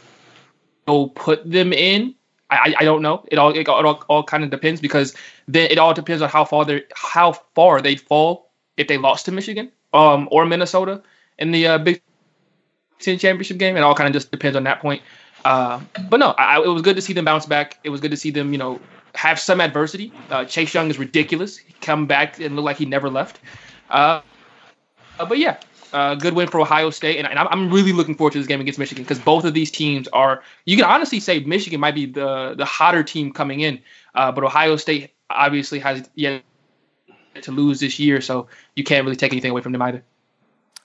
[0.88, 2.16] put them in.
[2.52, 3.26] I, I don't know.
[3.32, 5.16] It all it all, all kind of depends because
[5.48, 9.26] then it all depends on how far they how far they fall if they lost
[9.26, 11.02] to Michigan um or Minnesota
[11.40, 12.02] in the uh, Big
[13.00, 13.76] Ten championship game.
[13.78, 15.02] It all kind of just depends on that point.
[15.44, 17.80] Uh, but no, I, it was good to see them bounce back.
[17.84, 18.80] It was good to see them, you know,
[19.16, 20.12] have some adversity.
[20.30, 21.58] Uh, Chase Young is ridiculous.
[21.58, 23.40] He come back and look like he never left.
[23.90, 24.22] Uh,
[25.18, 25.58] but yeah,
[25.94, 28.62] uh, good win for Ohio State, and, and, I'm really looking forward to this game
[28.62, 30.44] against Michigan because both of these teams are.
[30.66, 33.80] You can honestly say Michigan might be the the hotter team coming in,
[34.16, 36.44] uh, but Ohio State obviously has yet
[37.42, 40.04] to lose this year, so you can't really take anything away from them either.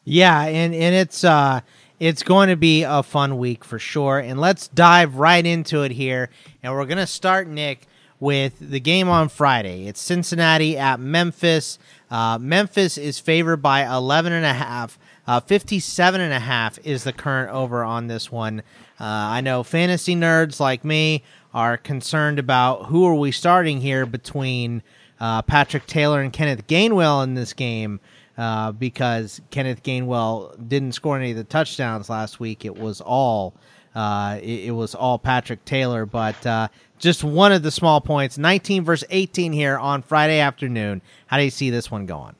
[0.04, 1.60] Yeah, and and it's uh
[1.98, 4.18] it's going to be a fun week for sure.
[4.18, 6.28] And let's dive right into it here.
[6.62, 7.86] And we're to start, Nick,
[8.20, 9.86] with the game on Friday.
[9.86, 11.78] It's Cincinnati at Memphis.
[12.10, 14.98] Uh, Memphis is favored by 11 and a half.
[15.26, 18.60] Uh, 57 and a half is the current over on this one.
[19.00, 24.06] Uh, I know fantasy nerds like me are concerned about who are we starting here
[24.06, 24.82] between
[25.18, 28.00] uh, Patrick Taylor and Kenneth Gainwell in this game.
[28.38, 32.66] Uh, because Kenneth Gainwell didn't score any of the touchdowns last week.
[32.66, 33.54] It was all
[33.96, 38.36] uh, it, it, was all Patrick Taylor, but uh, just one of the small points.
[38.36, 41.00] 19 versus 18 here on Friday afternoon.
[41.28, 42.34] How do you see this one going?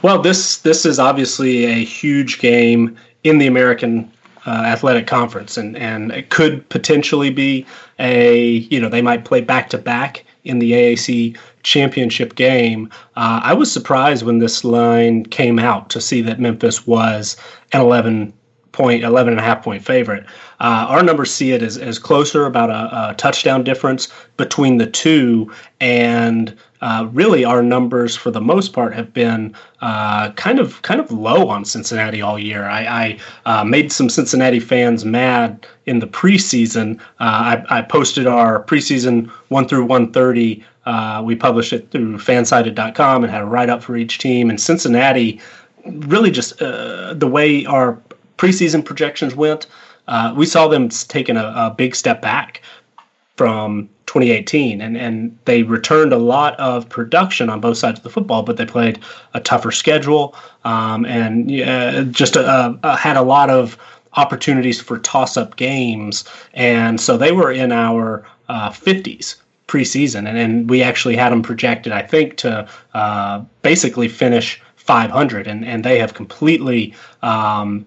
[0.00, 4.10] Well, this this is obviously a huge game in the American
[4.46, 7.66] uh, Athletic Conference, and and it could potentially be
[7.98, 12.88] a you know they might play back to back in the AAC championship game.
[13.16, 17.36] Uh, I was surprised when this line came out to see that Memphis was
[17.72, 18.32] an 11
[18.72, 20.24] point, 11 and a half point favorite.
[20.60, 24.86] Uh, our numbers see it as, as closer, about a, a touchdown difference between the
[24.86, 25.50] two.
[25.80, 31.00] And uh, really, our numbers for the most part have been uh, kind of kind
[31.00, 32.64] of low on Cincinnati all year.
[32.64, 36.98] I, I uh, made some Cincinnati fans mad in the preseason.
[37.20, 40.64] Uh, I, I, posted our preseason one through one thirty.
[40.86, 44.48] Uh, we published it through fansided.com and had a write up for each team.
[44.48, 45.38] And Cincinnati,
[45.84, 47.98] really just the way our
[48.40, 49.66] preseason projections went,
[50.08, 52.62] uh, we saw them taking a, a, big step back
[53.36, 58.08] from 2018, and and they returned a lot of production on both sides of the
[58.08, 58.98] football, but they played
[59.34, 63.76] a tougher schedule um, and uh, just a, a, had a lot of
[64.14, 66.24] opportunities for toss-up games,
[66.54, 69.36] and so they were in our uh, 50s
[69.68, 75.46] preseason, and, and we actually had them projected, I think, to uh, basically finish 500,
[75.46, 77.86] and, and they have completely um,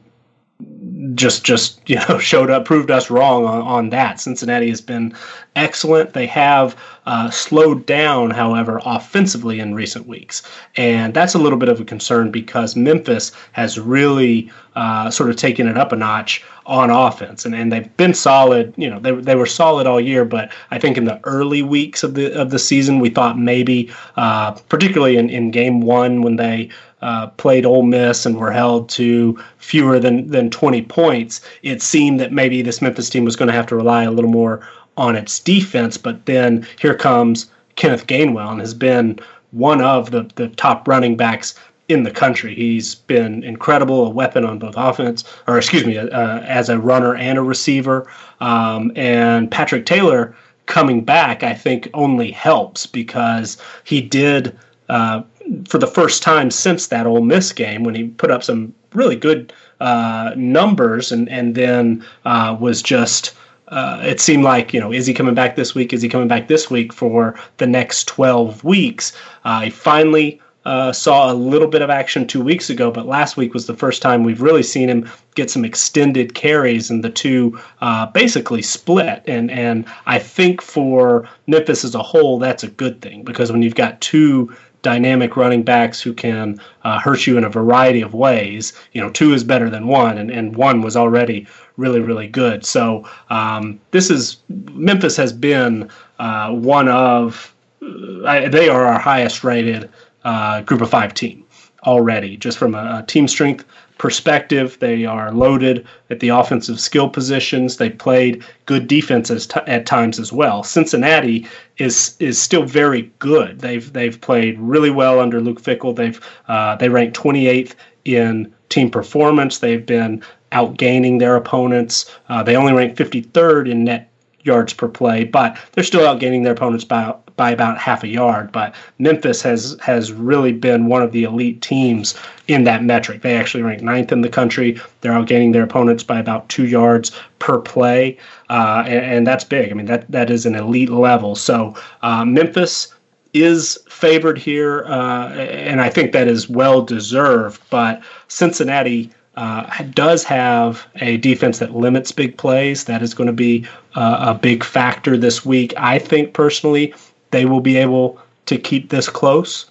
[1.16, 4.20] just just you know showed up proved us wrong on, on that.
[4.20, 5.14] Cincinnati has been
[5.56, 6.14] excellent.
[6.14, 10.42] They have uh, slowed down however offensively in recent weeks.
[10.78, 15.36] And that's a little bit of a concern because memphis has really uh, sort of
[15.36, 17.46] taken it up a notch on offense.
[17.46, 20.80] And, and they've been solid you know they, they were solid all year but i
[20.80, 25.18] think in the early weeks of the of the season we thought maybe uh, particularly
[25.18, 26.70] in, in game one when they
[27.04, 32.20] uh, played Ole Miss and were held to fewer than than 20 points, it seemed
[32.20, 35.16] that maybe this Memphis team was going to have to rely a little more on
[35.16, 35.98] its defense.
[35.98, 39.20] But then here comes Kenneth Gainwell and has been
[39.52, 41.56] one of the, the top running backs
[41.90, 42.56] in the country.
[42.56, 47.16] He's been incredible, a weapon on both offense, or excuse me, uh, as a runner
[47.16, 48.08] and a receiver.
[48.40, 50.36] Um, and Patrick Taylor
[50.66, 54.58] coming back, I think, only helps because he did.
[54.90, 55.24] Uh,
[55.68, 59.16] for the first time since that Ole Miss game when he put up some really
[59.16, 63.34] good uh, numbers and and then uh, was just.
[63.70, 65.94] Uh, it seemed like you know is he coming back this week?
[65.94, 69.14] Is he coming back this week for the next twelve weeks?
[69.46, 73.36] Uh, he finally uh, saw a little bit of action two weeks ago, but last
[73.36, 77.10] week was the first time we've really seen him get some extended carries, and the
[77.10, 79.24] two uh, basically split.
[79.28, 83.62] And and I think for Memphis as a whole, that's a good thing because when
[83.62, 88.14] you've got two dynamic running backs who can uh, hurt you in a variety of
[88.14, 88.74] ways.
[88.92, 92.64] You know, two is better than one, and, and one was already really, really good.
[92.64, 99.44] So um, this is Memphis has been uh, one of uh, they are our highest
[99.44, 99.90] rated
[100.24, 101.44] uh, group of five team
[101.86, 103.66] already, just from a, a team strength
[103.98, 104.78] perspective.
[104.80, 107.78] They are loaded at the offensive skill positions.
[107.78, 110.64] They played good defenses t- at times as well.
[110.64, 113.60] Cincinnati is is still very good.
[113.60, 115.96] They've they've played really well under Luke Fickell.
[115.96, 117.74] They've uh, they ranked 28th
[118.06, 119.60] in team performance.
[119.60, 122.12] They've been outgaining their opponents.
[122.30, 124.10] Uh, they only rank 53rd in net
[124.44, 128.52] yards per play, but they're still outgaining their opponents by by about half a yard.
[128.52, 132.16] But Memphis has has really been one of the elite teams
[132.48, 133.22] in that metric.
[133.22, 134.80] They actually rank ninth in the country.
[135.02, 138.18] They're outgaining their opponents by about two yards per play,
[138.50, 139.72] uh, and, and, that's big.
[139.72, 141.36] I mean that that is an elite level.
[141.36, 142.94] So uh, Memphis
[143.34, 147.62] is favored here, uh, and I think that is well deserved.
[147.70, 152.84] But Cincinnati uh, does have a defense that limits big plays.
[152.86, 153.66] That is going to be
[153.96, 155.74] uh, a big factor this week.
[155.78, 156.94] I think personally
[157.34, 159.70] they will be able to keep this close.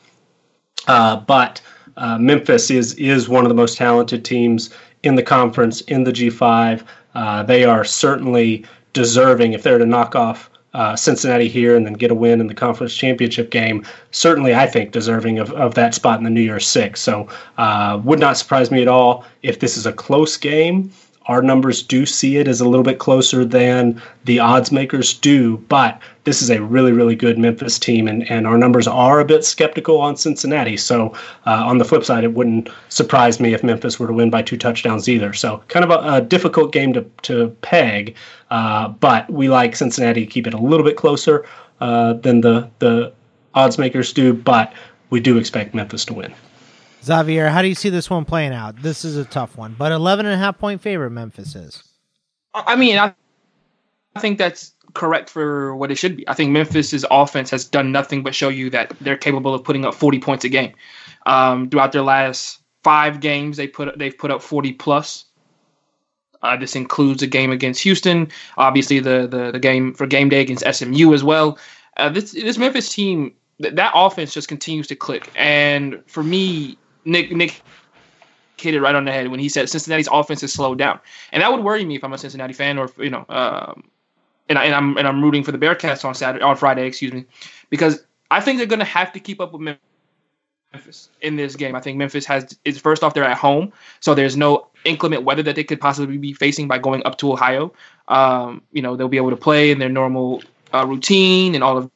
[0.89, 1.63] Uh, but
[1.97, 4.71] uh, Memphis is is one of the most talented teams
[5.03, 6.85] in the conference in the G5.
[7.15, 11.93] Uh, they are certainly deserving if they're to knock off uh, Cincinnati here and then
[11.93, 15.95] get a win in the conference championship game, certainly I think deserving of, of that
[15.95, 17.01] spot in the New Year's Six.
[17.01, 20.91] So uh, would not surprise me at all if this is a close game.
[21.27, 25.59] Our numbers do see it as a little bit closer than the odds makers do,
[25.69, 29.25] but this is a really, really good Memphis team, and, and our numbers are a
[29.25, 30.77] bit skeptical on Cincinnati.
[30.77, 31.13] So,
[31.47, 34.43] uh, on the flip side, it wouldn't surprise me if Memphis were to win by
[34.43, 35.33] two touchdowns either.
[35.33, 38.15] So, kind of a, a difficult game to, to peg,
[38.51, 41.45] uh, but we like Cincinnati to keep it a little bit closer
[41.81, 43.13] uh, than the, the
[43.55, 44.73] odds makers do, but
[45.11, 46.33] we do expect Memphis to win.
[47.03, 48.81] Xavier, how do you see this one playing out?
[48.81, 51.83] This is a tough one, but 11 and a half point favorite Memphis is.
[52.55, 53.13] I mean, I,
[54.15, 56.29] I think that's correct for what it should be.
[56.29, 59.85] I think Memphis's offense has done nothing but show you that they're capable of putting
[59.85, 60.73] up 40 points a game.
[61.27, 65.25] Um, throughout their last five games, they put they've put up 40 plus.
[66.43, 70.41] Uh, this includes a game against Houston, obviously the, the the game for game day
[70.41, 71.59] against SMU as well.
[71.97, 75.31] Uh, this this Memphis team, th- that offense just continues to click.
[75.37, 77.63] And for me, Nick Nick
[78.59, 80.99] hit it right on the head when he said Cincinnati's offense has slowed down,
[81.31, 83.85] and that would worry me if I'm a Cincinnati fan or you know, um,
[84.53, 87.13] and, I, and I'm and I'm rooting for the Bearcats on Saturday on Friday, excuse
[87.13, 87.25] me,
[87.71, 89.79] because I think they're going to have to keep up with
[90.73, 91.75] Memphis in this game.
[91.75, 95.43] I think Memphis has is first off they're at home, so there's no inclement weather
[95.43, 97.73] that they could possibly be facing by going up to Ohio.
[98.09, 100.43] Um, you know they'll be able to play in their normal
[100.75, 101.91] uh, routine and all of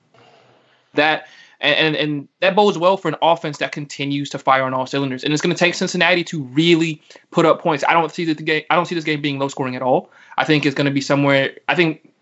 [0.94, 1.26] that
[1.60, 4.86] and, and, and that bodes well for an offense that continues to fire on all
[4.86, 5.24] cylinders.
[5.24, 7.84] And it's going to take Cincinnati to really put up points.
[7.88, 8.64] I don't see the game.
[8.70, 10.10] I don't see this game being low scoring at all.
[10.36, 11.56] I think it's going to be somewhere.
[11.68, 12.12] I think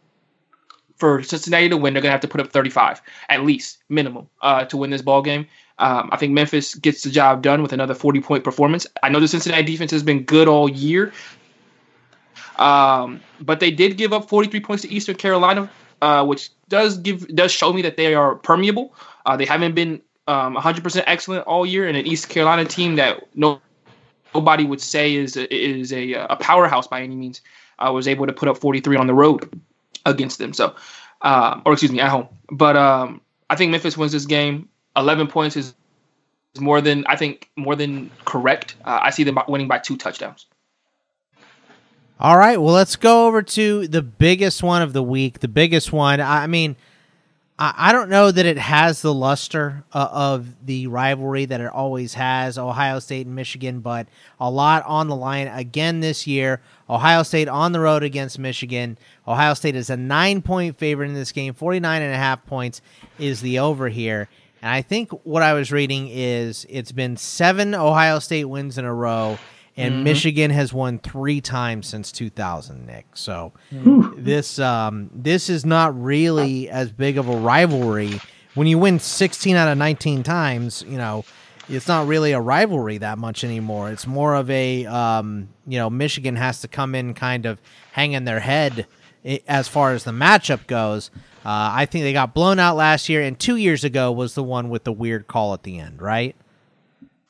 [0.96, 4.28] for Cincinnati to win, they're going to have to put up 35 at least minimum
[4.42, 5.46] uh, to win this ball game.
[5.78, 8.86] Um, I think Memphis gets the job done with another 40 point performance.
[9.02, 11.12] I know the Cincinnati defense has been good all year,
[12.56, 15.68] um, but they did give up 43 points to Eastern Carolina,
[16.00, 18.94] uh, which does give does show me that they are permeable.
[19.26, 23.24] Uh, they haven't been um, 100% excellent all year, and an East Carolina team that
[23.34, 23.60] no,
[24.32, 27.40] nobody would say is a, is a, a powerhouse by any means
[27.80, 29.60] uh, was able to put up 43 on the road
[30.04, 30.52] against them.
[30.52, 30.74] So,
[31.20, 32.28] uh, or excuse me, at home.
[32.50, 34.68] But um, I think Memphis wins this game.
[34.96, 35.74] 11 points is
[36.58, 38.76] more than I think more than correct.
[38.84, 40.46] Uh, I see them winning by two touchdowns.
[42.20, 45.40] All right, well, let's go over to the biggest one of the week.
[45.40, 46.20] The biggest one.
[46.20, 46.76] I mean
[47.56, 52.14] I, don't know that it has the luster uh, of the rivalry that it always
[52.14, 54.08] has, Ohio State and Michigan, but
[54.40, 56.60] a lot on the line again this year.
[56.90, 58.98] Ohio State on the road against Michigan.
[59.28, 61.54] Ohio State is a nine point favorite in this game.
[61.54, 62.82] 49 and a half points
[63.20, 64.28] is the over here.
[64.60, 68.84] And I think what I was reading is it's been seven Ohio State wins in
[68.84, 69.38] a row
[69.76, 70.04] and mm-hmm.
[70.04, 72.86] Michigan has won three times since 2000.
[72.86, 73.52] Nick, so
[74.16, 78.20] this um, this is not really as big of a rivalry.
[78.54, 81.24] When you win 16 out of 19 times, you know
[81.68, 83.90] it's not really a rivalry that much anymore.
[83.90, 87.60] It's more of a um, you know Michigan has to come in kind of
[87.92, 88.86] hanging their head
[89.48, 91.10] as far as the matchup goes.
[91.44, 94.42] Uh, I think they got blown out last year, and two years ago was the
[94.42, 96.34] one with the weird call at the end, right?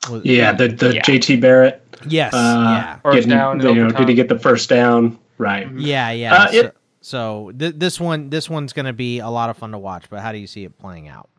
[0.09, 1.01] Was, yeah, the the yeah.
[1.01, 1.81] JT Barrett.
[2.07, 2.33] Yes.
[2.33, 2.95] Uh, yeah.
[2.99, 3.59] First getting, down.
[3.61, 5.17] You know, did he get the first down?
[5.37, 5.67] Right.
[5.67, 5.79] Mm-hmm.
[5.79, 6.11] Yeah.
[6.11, 6.33] Yeah.
[6.33, 9.57] Uh, so, it, so th- this one, this one's going to be a lot of
[9.57, 10.05] fun to watch.
[10.09, 11.29] But how do you see it playing out?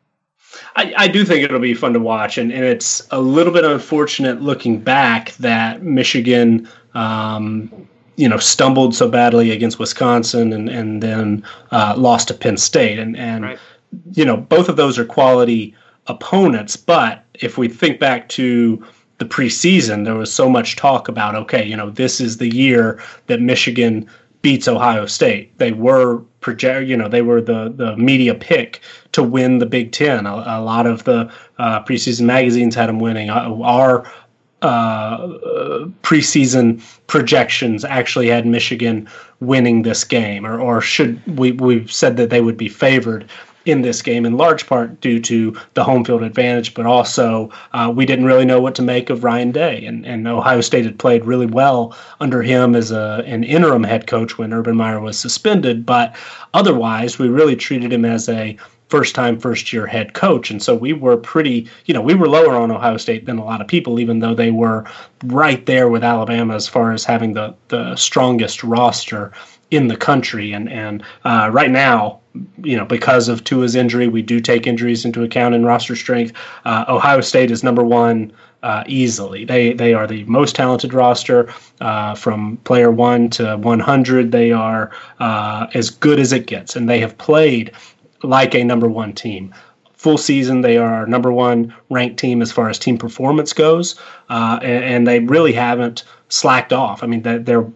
[0.77, 3.65] I, I do think it'll be fun to watch, and, and it's a little bit
[3.65, 11.03] unfortunate looking back that Michigan, um, you know, stumbled so badly against Wisconsin and and
[11.03, 13.59] then uh, lost to Penn State, and and right.
[14.13, 15.75] you know both of those are quality
[16.07, 16.77] opponents.
[16.77, 18.85] But if we think back to
[19.19, 23.01] the preseason, there was so much talk about, okay, you know, this is the year
[23.27, 24.07] that Michigan
[24.43, 25.57] beats Ohio State.
[25.59, 28.81] They were project, you know, they were the the media pick
[29.13, 30.27] to win the Big Ten.
[30.27, 33.31] A, a lot of the uh, preseason magazines had them winning.
[33.31, 34.11] Uh, our
[34.63, 35.27] uh,
[36.03, 39.09] preseason projections actually had Michigan
[39.41, 43.29] winning this game, or, or should we we've said that they would be favored
[43.67, 47.93] in this game, in large part due to the home field advantage, but also uh,
[47.95, 49.85] we didn't really know what to make of Ryan Day.
[49.85, 54.07] And, and Ohio State had played really well under him as a, an interim head
[54.07, 55.85] coach when Urban Meyer was suspended.
[55.85, 56.17] But
[56.55, 58.57] otherwise, we really treated him as a
[58.89, 60.49] first time, first year head coach.
[60.49, 63.45] And so we were pretty, you know, we were lower on Ohio State than a
[63.45, 64.85] lot of people, even though they were
[65.25, 69.33] right there with Alabama as far as having the, the strongest roster
[69.73, 70.53] in the country.
[70.53, 72.21] And and uh, right now,
[72.63, 76.33] you know, because of Tua's injury, we do take injuries into account in roster strength.
[76.65, 78.33] Uh, Ohio State is number one.
[78.63, 81.49] Uh, easily, they they are the most talented roster
[81.81, 84.33] uh, from player one to 100.
[84.33, 87.71] They are uh, as good as it gets, and they have played
[88.23, 89.55] like a number one team
[89.95, 93.99] full season they are our number one ranked team as far as team performance goes
[94.29, 97.67] uh, and, and, they really haven't slacked off i mean they're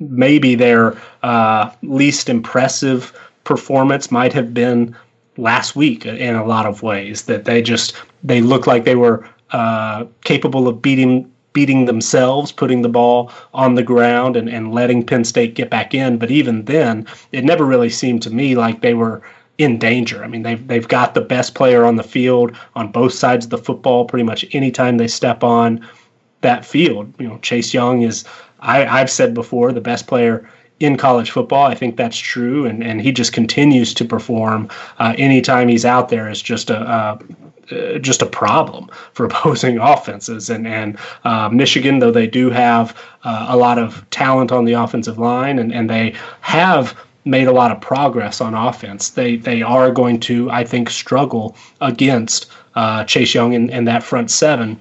[0.00, 3.12] maybe their uh, least impressive
[3.46, 4.94] performance might have been
[5.38, 7.22] last week in a lot of ways.
[7.22, 12.82] That they just they looked like they were uh, capable of beating beating themselves, putting
[12.82, 16.18] the ball on the ground and, and letting Penn State get back in.
[16.18, 19.22] But even then, it never really seemed to me like they were
[19.56, 20.22] in danger.
[20.22, 23.50] I mean, they've they've got the best player on the field on both sides of
[23.50, 25.86] the football pretty much anytime they step on
[26.42, 27.14] that field.
[27.18, 28.24] You know, Chase Young is
[28.60, 30.48] I, I've said before the best player
[30.80, 31.64] in college football.
[31.64, 34.68] I think that's true, and, and he just continues to perform.
[34.98, 37.18] Uh, anytime he's out there, is just a, uh,
[37.98, 40.50] just a problem for opposing offenses.
[40.50, 44.74] And and uh, Michigan, though they do have uh, a lot of talent on the
[44.74, 49.10] offensive line, and, and they have made a lot of progress on offense.
[49.10, 54.02] They they are going to, I think, struggle against uh, Chase Young and, and that
[54.02, 54.78] front seven.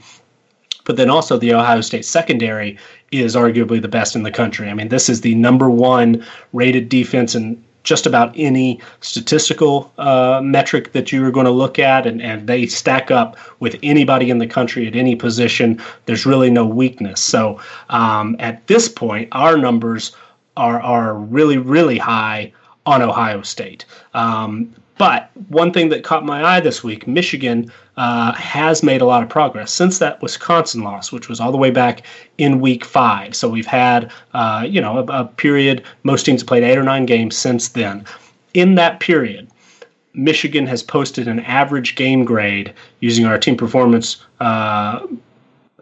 [0.83, 2.77] But then also the Ohio State secondary
[3.21, 4.69] is arguably the best in the country.
[4.69, 10.41] I mean, this is the number one rated defense in just about any statistical uh,
[10.43, 14.29] metric that you are going to look at, and, and they stack up with anybody
[14.29, 15.79] in the country at any position.
[16.05, 17.21] There's really no weakness.
[17.21, 20.15] So um, at this point, our numbers
[20.57, 22.51] are are really really high
[22.85, 23.85] on Ohio State.
[24.13, 29.05] Um, but one thing that caught my eye this week Michigan uh, has made a
[29.05, 32.03] lot of progress since that Wisconsin loss, which was all the way back
[32.37, 33.35] in week five.
[33.35, 37.05] So we've had, uh, you know, a, a period, most teams played eight or nine
[37.05, 38.05] games since then.
[38.53, 39.49] In that period,
[40.13, 45.05] Michigan has posted an average game grade using our team performance uh,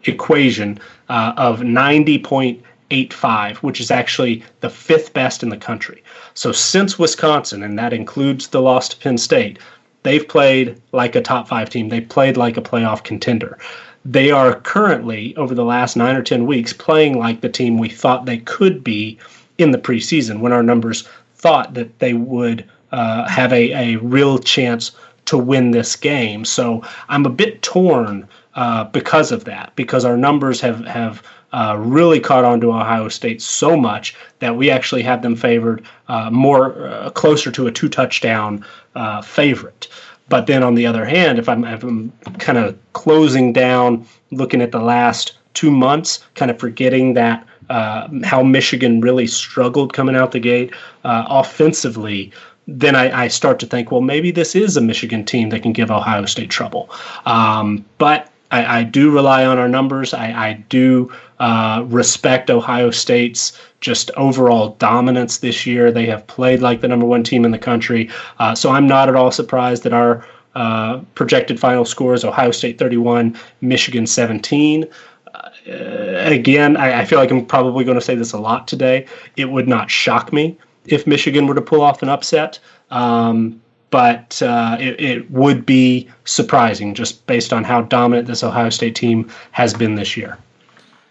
[0.04, 2.60] equation uh, of 90.8
[2.94, 6.02] 8.85, which is actually the fifth best in the country.
[6.34, 9.58] So since Wisconsin, and that includes the loss to Penn State,
[10.02, 11.88] they've played like a top five team.
[11.88, 13.58] They played like a playoff contender.
[14.04, 17.88] They are currently, over the last nine or 10 weeks, playing like the team we
[17.88, 19.18] thought they could be
[19.58, 24.38] in the preseason when our numbers thought that they would uh, have a, a real
[24.38, 24.92] chance
[25.26, 26.44] to win this game.
[26.44, 31.22] So I'm a bit torn uh, because of that, because our numbers have, have
[31.54, 35.86] uh, really caught on to Ohio State so much that we actually had them favored
[36.08, 39.86] uh, more uh, closer to a two touchdown uh, favorite.
[40.28, 44.62] But then on the other hand, if I'm, if I'm kind of closing down, looking
[44.62, 50.16] at the last two months, kind of forgetting that uh, how Michigan really struggled coming
[50.16, 50.74] out the gate
[51.04, 52.32] offensively,
[52.66, 55.72] then I, I, start to think, well, maybe this is a Michigan team that can
[55.72, 56.90] give Ohio State trouble.
[57.26, 60.14] Um, but I, I, do rely on our numbers.
[60.14, 61.12] I, I do
[61.44, 65.92] uh, respect Ohio State's just overall dominance this year.
[65.92, 68.08] They have played like the number one team in the country.
[68.38, 72.50] Uh, so I'm not at all surprised that our uh, projected final score is Ohio
[72.50, 74.86] State 31, Michigan 17.
[75.34, 79.06] Uh, again, I, I, feel like I'm probably going to say this a lot today.
[79.36, 82.58] It would not shock me if Michigan were to pull off an upset.
[82.90, 88.70] Um, but uh, it, it, would be surprising just based on how dominant this Ohio
[88.70, 90.38] State team has been this year.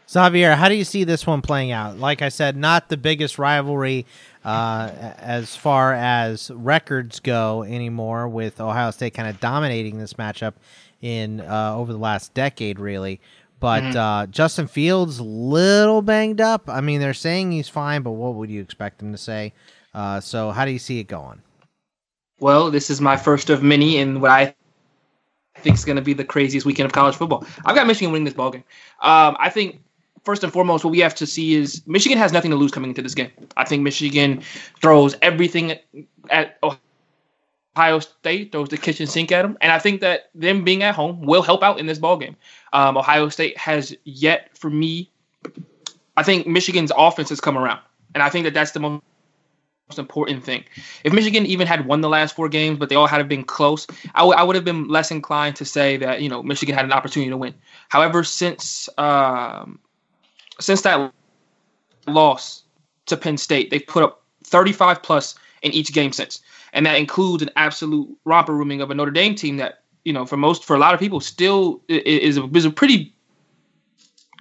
[0.10, 1.98] Xavier, how do you see this one playing out?
[1.98, 4.06] Like I said, not the biggest rivalry
[4.44, 10.54] uh, as far as records go anymore, with Ohio State kind of dominating this matchup
[11.02, 13.20] in uh, over the last decade, really.
[13.60, 13.98] But mm-hmm.
[13.98, 16.68] uh, Justin Fields, little banged up.
[16.68, 19.54] I mean, they're saying he's fine, but what would you expect him to say?
[19.94, 21.42] Uh, so, how do you see it going?
[22.40, 24.54] Well, this is my first of many in what I
[25.60, 27.46] think is going to be the craziest weekend of college football.
[27.64, 28.64] I've got Michigan winning this ballgame.
[29.02, 29.82] Um, I think
[30.24, 32.90] first and foremost, what we have to see is Michigan has nothing to lose coming
[32.90, 33.32] into this game.
[33.58, 34.42] I think Michigan
[34.82, 35.78] throws everything
[36.30, 36.60] at
[37.76, 40.96] Ohio State, throws the kitchen sink at them, and I think that them being at
[40.96, 42.36] home will help out in this ball game.
[42.72, 45.10] Um, Ohio State has yet, for me,
[46.16, 47.80] I think Michigan's offense has come around,
[48.14, 49.04] and I think that that's the most
[49.90, 50.64] most important thing.
[51.04, 53.86] If Michigan even had won the last four games, but they all had been close,
[54.16, 56.86] I, w- I would have been less inclined to say that you know Michigan had
[56.86, 57.54] an opportunity to win.
[57.90, 59.80] However, since um,
[60.60, 61.12] since that
[62.08, 62.64] loss
[63.06, 66.42] to Penn State, they've put up 35 plus in each game since,
[66.74, 70.26] and that includes an absolute romper rooming of a Notre Dame team that you know
[70.26, 73.14] for most for a lot of people still is a, is a pretty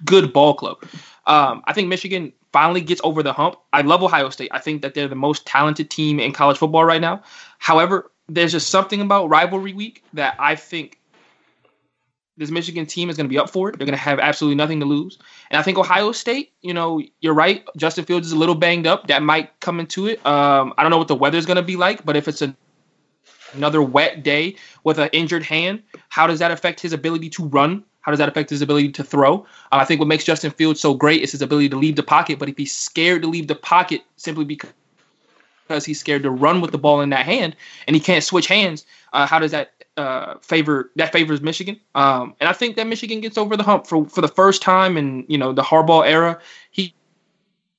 [0.05, 0.83] good ball club.
[1.25, 3.55] Um, I think Michigan finally gets over the hump.
[3.71, 4.49] I love Ohio State.
[4.51, 7.23] I think that they're the most talented team in college football right now.
[7.59, 10.99] However, there's just something about rivalry week that I think
[12.37, 13.77] this Michigan team is going to be up for it.
[13.77, 15.19] They're going to have absolutely nothing to lose.
[15.51, 17.63] And I think Ohio State, you know, you're right.
[17.77, 19.07] Justin Fields is a little banged up.
[19.07, 20.25] That might come into it.
[20.25, 22.55] Um, I don't know what the weather's going to be like, but if it's a,
[23.53, 27.83] another wet day with an injured hand, how does that affect his ability to run
[28.03, 29.45] how does that affect his ability to throw?
[29.71, 32.03] Uh, I think what makes Justin Fields so great is his ability to leave the
[32.03, 32.37] pocket.
[32.37, 34.71] But if he's scared to leave the pocket simply because
[35.73, 37.55] because he's scared to run with the ball in that hand
[37.87, 41.79] and he can't switch hands, uh, how does that uh, favor that favors Michigan?
[41.95, 44.97] Um, and I think that Michigan gets over the hump for for the first time
[44.97, 46.39] in you know the Harbaugh era.
[46.69, 46.93] He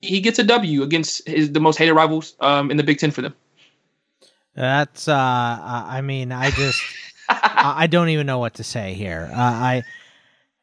[0.00, 3.12] he gets a W against his the most hated rivals um, in the Big Ten
[3.12, 3.34] for them.
[4.56, 6.82] That's uh, I mean I just
[7.28, 9.30] I don't even know what to say here.
[9.32, 9.84] Uh, I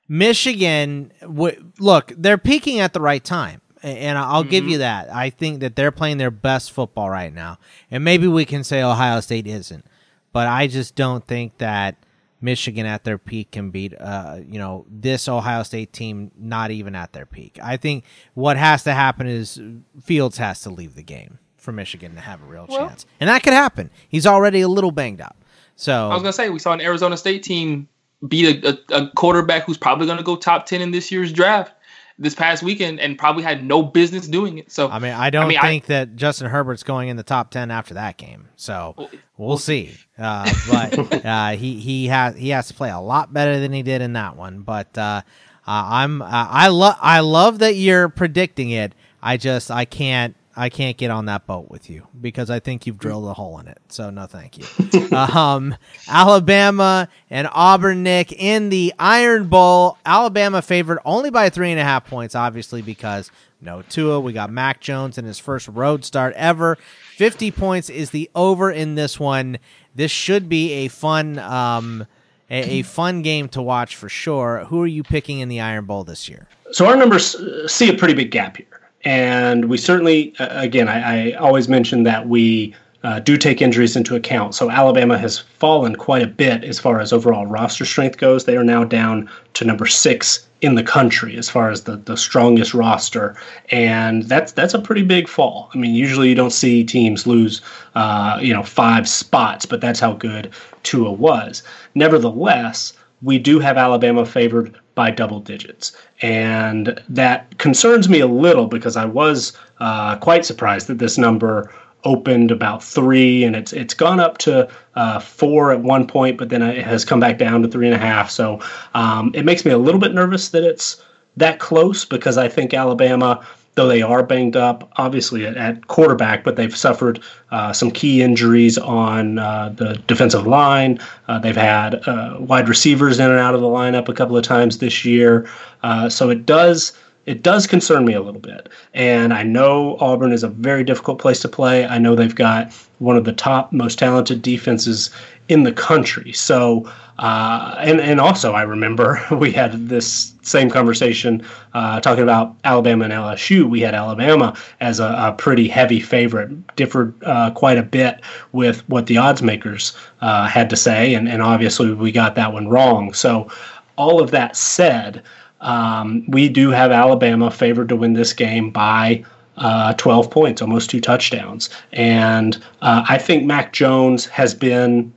[0.10, 3.62] Michigan, w- look, they're peaking at the right time.
[3.84, 4.50] And I'll mm-hmm.
[4.50, 5.14] give you that.
[5.14, 7.58] I think that they're playing their best football right now.
[7.90, 9.86] And maybe we can say Ohio State isn't.
[10.34, 11.96] But I just don't think that
[12.42, 16.96] Michigan at their peak can beat, uh, you know, this Ohio State team not even
[16.96, 17.60] at their peak.
[17.62, 18.04] I think
[18.34, 19.60] what has to happen is
[20.02, 23.06] Fields has to leave the game for Michigan to have a real well, chance.
[23.20, 23.92] And that could happen.
[24.10, 25.38] He's already a little banged up.
[25.76, 27.88] So I was gonna say we saw an Arizona State team
[28.28, 31.34] beat a, a, a quarterback who's probably going to go top 10 in this year's
[31.34, 31.74] draft
[32.22, 34.72] this past weekend and probably had no business doing it.
[34.72, 37.24] So I mean, I don't I mean, think I, that Justin Herbert's going in the
[37.24, 38.48] top ten after that game.
[38.56, 39.98] So we'll see.
[40.18, 43.82] Uh, but uh, he he has he has to play a lot better than he
[43.82, 44.62] did in that one.
[44.62, 45.24] But uh, uh
[45.66, 48.94] I'm uh, I love I love that you're predicting it.
[49.22, 52.86] I just I can't I can't get on that boat with you because I think
[52.86, 53.80] you've drilled a hole in it.
[53.90, 55.18] So no, thank you.
[55.18, 55.76] um,
[56.08, 59.98] Alabama and Auburn, Nick in the Iron Bowl.
[60.06, 63.32] Alabama favored only by three and a half points, obviously because
[63.62, 64.20] no Tua.
[64.20, 66.78] We got Mac Jones in his first road start ever.
[67.16, 69.60] Fifty points is the over in this one.
[69.96, 71.40] This should be a fun.
[71.40, 72.08] Um,
[72.50, 74.66] a, a, fun game to watch for sure.
[74.66, 76.50] Who are you picking in the Iron Bowl this year?
[76.74, 77.38] So our numbers
[77.72, 78.81] see a pretty big gap here.
[79.04, 83.96] And we certainly, uh, again, I, I, always mention that we uh, do take injuries
[83.96, 84.54] into account.
[84.54, 88.46] So Alabama has fallen quite a bit as far as overall roster strength goes.
[88.46, 92.16] They are now down to number six in the country as far as the, the
[92.16, 93.36] strongest roster,
[93.72, 95.72] and that's that's a pretty big fall.
[95.74, 97.62] I mean, usually you don't see teams lose,
[97.96, 100.52] uh, you know, five spots, but that's how good
[100.84, 101.64] Tua was.
[101.96, 102.94] Nevertheless,
[103.24, 105.96] we do have Alabama favored by double digits.
[106.22, 111.74] And that concerns me a little because I was uh, quite surprised that this number
[112.04, 116.50] opened about three and it's it's gone up to uh, four at one point, but
[116.50, 118.30] then it has come back down to three and a half.
[118.30, 118.60] So
[118.94, 121.02] um, it makes me a little bit nervous that it's
[121.38, 123.46] that close because I think Alabama
[123.76, 128.22] though they are banged up, obviously at, at quarterback, but they've suffered uh, some key
[128.22, 131.00] injuries on uh, the defensive line.
[131.28, 134.44] Uh, they've had uh, wide receivers in and out of the lineup a couple of
[134.44, 135.50] times this year,
[135.84, 136.98] uh, so it does
[137.28, 138.68] it does concern me a little bit.
[138.94, 141.86] And I know Auburn is a very difficult place to play.
[141.86, 145.12] I know they've got one of the top, most talented defenses
[145.52, 146.32] in the country.
[146.32, 146.90] So,
[147.20, 153.04] uh, and and also I remember we had this same conversation uh, talking about Alabama
[153.04, 153.70] and LSU.
[153.70, 158.22] We had Alabama as a, a pretty heavy favorite, differed uh, quite a bit
[158.54, 162.54] with what the odds makers uh, had to say, and and obviously we got that
[162.54, 163.14] one wrong.
[163.14, 163.52] So,
[163.98, 165.22] all of that said.
[165.64, 169.24] Um, we do have Alabama favored to win this game by
[169.58, 171.70] uh, 12 points, almost two touchdowns.
[171.92, 175.14] And uh, I think Mac Jones has been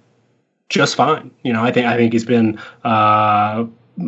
[0.74, 1.30] just fine.
[1.44, 3.64] You know, I think I think he's been uh,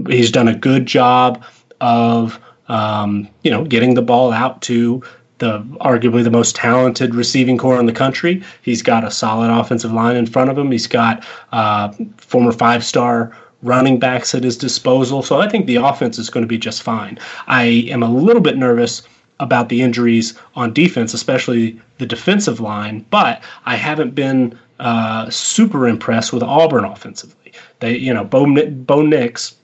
[0.08, 1.42] he's done a good job
[1.80, 2.38] of
[2.68, 5.02] um, you know getting the ball out to
[5.38, 8.42] the arguably the most talented receiving corps in the country.
[8.62, 10.72] He's got a solid offensive line in front of him.
[10.72, 15.22] He's got uh, former five star running backs at his disposal.
[15.22, 17.18] So I think the offense is going to be just fine.
[17.46, 19.02] I am a little bit nervous
[19.38, 25.88] about the injuries on defense, especially the defensive line, but I haven't been uh, super
[25.88, 27.52] impressed with Auburn offensively.
[27.80, 29.56] They, you know, Bo, Bo Nix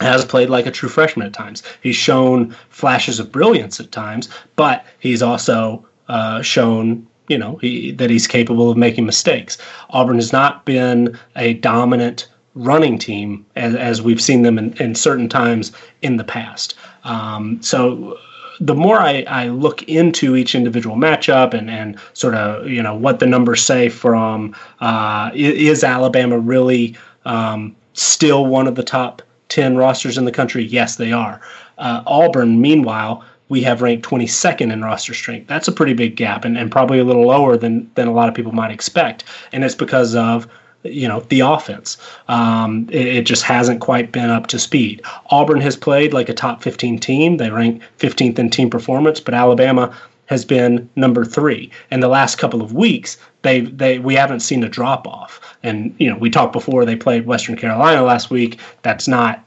[0.00, 1.62] has played like a true freshman at times.
[1.82, 7.92] He's shown flashes of brilliance at times, but he's also uh, shown you know he,
[7.92, 9.58] that he's capable of making mistakes.
[9.90, 14.94] Auburn has not been a dominant running team as, as we've seen them in, in
[14.94, 15.72] certain times
[16.02, 16.74] in the past.
[17.02, 18.18] Um, so
[18.60, 22.94] the more I, I look into each individual matchup and, and sort of you know
[22.94, 29.22] what the numbers say from uh, is Alabama really um, still one of the top
[29.48, 30.64] 10 rosters in the country?
[30.64, 31.40] Yes, they are.
[31.78, 35.46] Uh, Auburn, meanwhile, we have ranked 22nd in roster strength.
[35.46, 38.28] That's a pretty big gap and, and probably a little lower than, than a lot
[38.28, 39.24] of people might expect.
[39.52, 40.48] And it's because of
[40.84, 41.96] you know the offense.
[42.28, 45.02] Um, it, it, just hasn't quite been up to speed.
[45.30, 47.38] Auburn has played like a top 15 team.
[47.38, 51.70] They rank 15th in team performance, but Alabama has been number three.
[51.90, 55.40] And the last couple of weeks, they they we haven't seen a drop off.
[55.62, 58.58] And you know we talked before they played Western Carolina last week.
[58.82, 59.44] That's not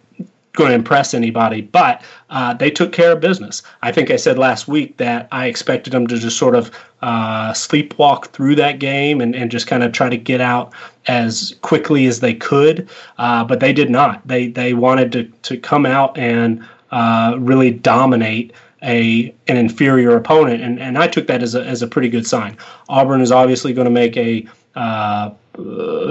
[0.57, 3.61] going to impress anybody, but uh, they took care of business.
[3.83, 6.71] I think I said last week that I expected them to just sort of
[7.03, 10.73] uh, sleepwalk through that game and, and just kind of try to get out
[11.07, 12.89] as quickly as they could,
[13.19, 14.27] uh, but they did not.
[14.27, 18.51] They they wanted to to come out and uh, really dominate
[18.81, 22.25] a an inferior opponent, and, and I took that as a as a pretty good
[22.25, 22.57] sign.
[22.89, 25.29] Auburn is obviously going to make a uh,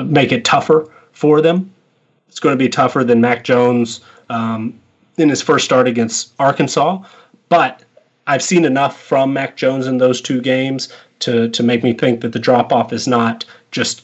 [0.05, 1.73] make it tougher for them.
[2.29, 4.01] It's going to be tougher than Mac Jones
[4.31, 4.79] um,
[5.17, 7.03] in his first start against Arkansas.
[7.49, 7.85] But
[8.27, 12.21] I've seen enough from Mac Jones in those two games to to make me think
[12.21, 14.03] that the drop off is not just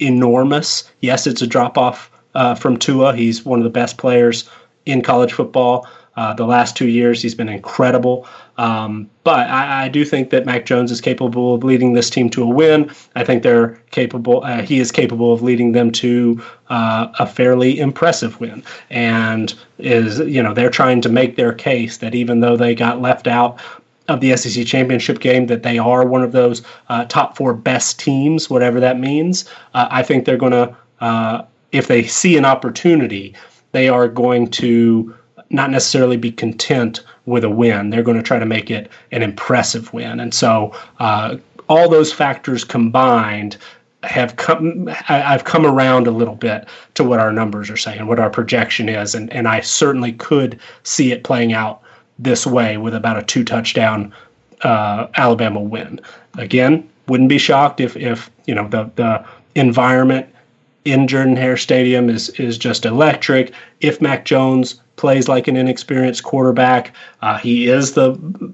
[0.00, 0.90] enormous.
[1.00, 3.14] Yes, it's a drop off uh, from Tua.
[3.14, 4.48] He's one of the best players
[4.86, 5.86] in college football.
[6.14, 8.26] Uh, the last two years, he's been incredible.
[8.58, 12.28] Um, but I, I, do think that Mac Jones is capable of leading this team
[12.30, 12.90] to a win.
[13.16, 14.44] I think they're capable.
[14.44, 18.62] Uh, he is capable of leading them to uh, a fairly impressive win.
[18.90, 23.00] And is you know they're trying to make their case that even though they got
[23.00, 23.58] left out
[24.08, 27.98] of the SEC championship game, that they are one of those uh, top four best
[27.98, 29.48] teams, whatever that means.
[29.74, 33.34] Uh, I think they're going to, uh, if they see an opportunity,
[33.72, 35.14] they are going to
[35.50, 37.90] not necessarily be content with a win.
[37.90, 40.18] They're going to try to make it an impressive win.
[40.20, 41.36] And so uh,
[41.68, 43.56] all those factors combined
[44.02, 48.18] have come I've come around a little bit to what our numbers are saying, what
[48.18, 51.80] our projection is, and, and I certainly could see it playing out
[52.18, 54.12] this way with about a two touchdown
[54.62, 56.00] uh, Alabama win.
[56.36, 60.26] Again, wouldn't be shocked if if you know the the environment
[60.84, 63.52] in Jordan Hare Stadium is is just electric.
[63.80, 66.94] If Mac Jones plays like an inexperienced quarterback.
[67.22, 68.12] Uh, he is the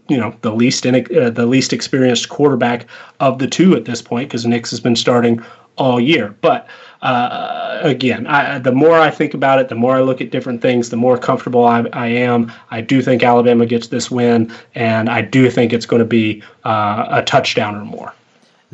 [0.09, 2.87] you know the least in, uh, the least experienced quarterback
[3.21, 5.43] of the two at this point because Nix has been starting
[5.77, 6.35] all year.
[6.41, 6.67] But
[7.03, 10.63] uh, again, I, the more I think about it, the more I look at different
[10.63, 12.53] things, the more comfortable I, I am.
[12.71, 16.43] I do think Alabama gets this win, and I do think it's going to be
[16.65, 18.13] uh, a touchdown or more.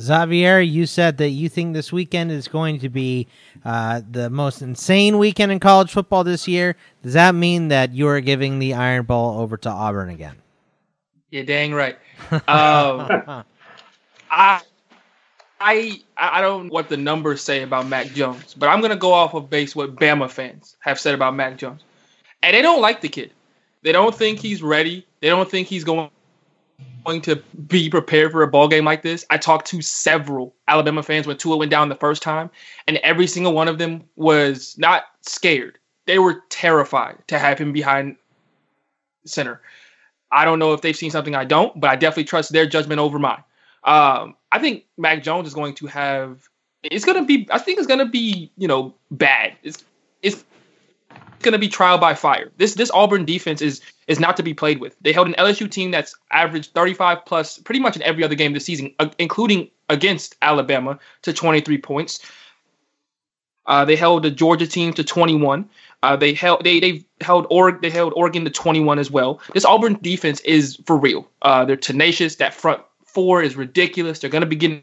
[0.00, 3.28] Xavier, you said that you think this weekend is going to be
[3.64, 6.76] uh, the most insane weekend in college football this year.
[7.02, 10.36] Does that mean that you are giving the Iron Bowl over to Auburn again?
[11.30, 11.98] Yeah, dang right.
[12.32, 12.40] Um,
[14.30, 14.60] I,
[15.60, 19.12] I, I don't know what the numbers say about Mac Jones, but I'm gonna go
[19.12, 21.82] off of base what Bama fans have said about Mac Jones,
[22.42, 23.30] and they don't like the kid.
[23.82, 25.06] They don't think he's ready.
[25.20, 26.10] They don't think he's going
[27.04, 27.36] going to
[27.68, 29.26] be prepared for a ball game like this.
[29.30, 32.50] I talked to several Alabama fans when Tua went down the first time,
[32.88, 35.78] and every single one of them was not scared.
[36.06, 38.16] They were terrified to have him behind
[39.24, 39.60] center.
[40.32, 43.00] I don't know if they've seen something I don't, but I definitely trust their judgment
[43.00, 43.42] over mine.
[43.84, 46.48] Um, I think Mac Jones is going to have.
[46.82, 47.46] It's going to be.
[47.50, 48.50] I think it's going to be.
[48.56, 49.54] You know, bad.
[49.62, 49.84] It's
[50.22, 50.44] it's
[51.44, 52.50] going to be trial by fire.
[52.56, 54.96] This this Auburn defense is is not to be played with.
[55.00, 58.52] They held an LSU team that's averaged 35 plus pretty much in every other game
[58.52, 62.20] this season, uh, including against Alabama to 23 points.
[63.66, 65.68] Uh, they held the Georgia team to 21.
[66.02, 69.40] Uh, they held they they held or they held Oregon to 21 as well.
[69.54, 71.28] This Auburn defense is for real.
[71.42, 72.36] Uh, they're tenacious.
[72.36, 74.18] That front four is ridiculous.
[74.18, 74.82] They're going to be getting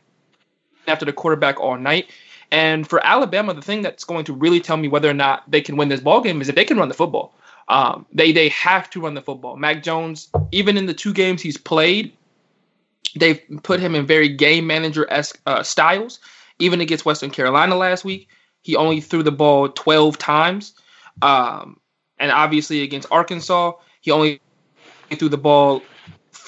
[0.88, 2.09] after the quarterback all night.
[2.52, 5.62] And for Alabama, the thing that's going to really tell me whether or not they
[5.62, 7.34] can win this ball game is if they can run the football.
[7.70, 9.56] Um, they they have to run the football.
[9.56, 12.12] Mac Jones, even in the two games he's played,
[13.16, 16.20] they've put him in very game manager esque uh, styles.
[16.60, 18.28] Even against Western Carolina last week,
[18.62, 20.74] he only threw the ball 12 times.
[21.22, 21.80] Um,
[22.20, 24.41] and obviously against Arkansas, he only
[25.12, 25.82] threw the ball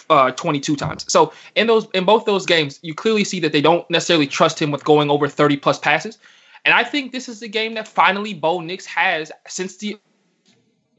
[0.09, 1.05] uh, 22 times.
[1.11, 4.61] So in those in both those games, you clearly see that they don't necessarily trust
[4.61, 6.17] him with going over 30 plus passes.
[6.65, 9.99] And I think this is the game that finally Bo Nix has since the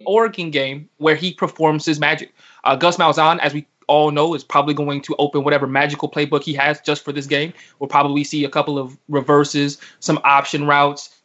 [0.06, 2.34] Oregon game where he performs his magic.
[2.64, 6.42] Uh, Gus Malzahn, as we all know is probably going to open whatever magical playbook
[6.42, 7.52] he has just for this game.
[7.78, 11.20] We'll probably see a couple of reverses, some option routes,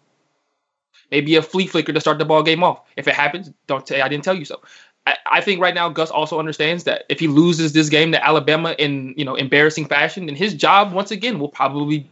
[1.11, 2.81] maybe a flea flicker to start the ball game off.
[2.95, 4.61] If it happens, don't say I didn't tell you so.
[5.07, 8.75] I, think right now Gus also understands that if he loses this game to Alabama
[8.77, 12.07] in you know embarrassing fashion, then his job once again will probably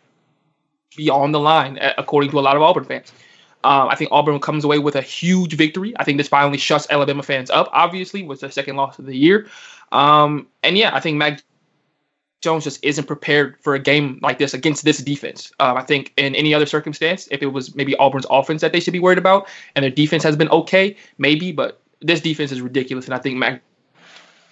[0.95, 3.11] be on the line, according to a lot of Auburn fans.
[3.63, 5.93] Um, I think Auburn comes away with a huge victory.
[5.97, 7.69] I think this finally shuts Alabama fans up.
[7.71, 9.47] Obviously, was their second loss of the year,
[9.91, 11.41] um, and yeah, I think Mac
[12.41, 15.51] Jones just isn't prepared for a game like this against this defense.
[15.59, 18.79] Um, I think in any other circumstance, if it was maybe Auburn's offense that they
[18.79, 22.61] should be worried about, and their defense has been okay, maybe, but this defense is
[22.61, 23.61] ridiculous, and I think Mac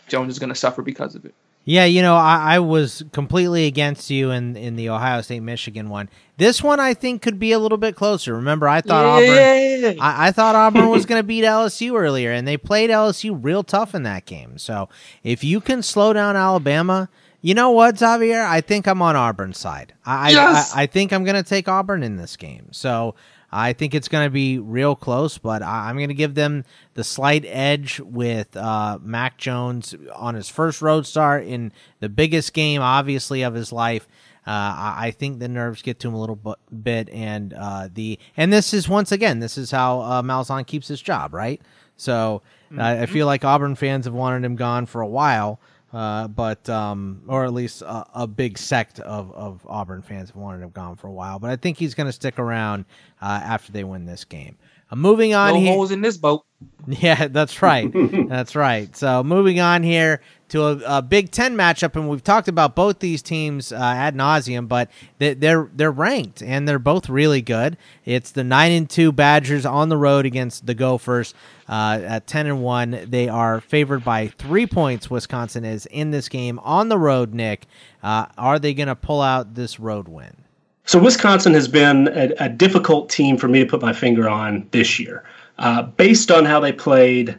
[0.07, 1.33] Jones is going to suffer because of it.
[1.67, 5.89] Yeah, you know, I, I, was completely against you in in the Ohio State Michigan
[5.89, 6.09] one.
[6.37, 8.35] This one, I think, could be a little bit closer.
[8.35, 9.03] Remember, I thought.
[9.03, 13.39] Auburn, I, I, thought Auburn was going to beat LSU earlier, and they played LSU
[13.41, 14.59] real tough in that game.
[14.59, 14.89] So,
[15.23, 17.09] if you can slow down Alabama,
[17.41, 18.43] you know what, Xavier?
[18.43, 19.93] I think I'm on Auburn's side.
[20.05, 20.71] I yes!
[20.75, 22.67] I, I think I'm going to take Auburn in this game.
[22.73, 23.15] So,
[23.51, 27.03] I think it's going to be real close, but I'm going to give them the
[27.03, 32.81] slight edge with uh, Mac Jones on his first road start in the biggest game,
[32.81, 34.07] obviously, of his life.
[34.47, 38.53] Uh, I think the nerves get to him a little bit, and uh, the and
[38.53, 41.59] this is once again this is how uh, Malzahn keeps his job, right?
[41.97, 42.79] So mm-hmm.
[42.79, 45.59] I feel like Auburn fans have wanted him gone for a while.
[45.93, 50.35] Uh, but um, or at least a, a, big sect of, of Auburn fans have
[50.35, 51.39] wanted him gone for a while.
[51.39, 52.85] But I think he's going to stick around
[53.21, 54.57] uh, after they win this game.
[54.91, 56.45] Uh, moving on, no holes in this boat.
[56.87, 57.91] Yeah, that's right.
[58.29, 58.95] that's right.
[58.95, 62.99] So moving on here to a, a, Big Ten matchup, and we've talked about both
[62.99, 67.77] these teams uh, ad nauseum, but they, they're they're ranked and they're both really good.
[68.05, 71.33] It's the nine and two Badgers on the road against the Gophers
[71.67, 73.07] uh, at ten and one.
[73.07, 75.09] They are favored by three points.
[75.09, 77.33] Wisconsin is in this game on the road.
[77.33, 77.65] Nick,
[78.03, 80.44] uh, are they going to pull out this road win?
[80.85, 84.67] So Wisconsin has been a, a, difficult team for me to put my finger on
[84.69, 85.23] this year,
[85.57, 87.37] uh, based on how they played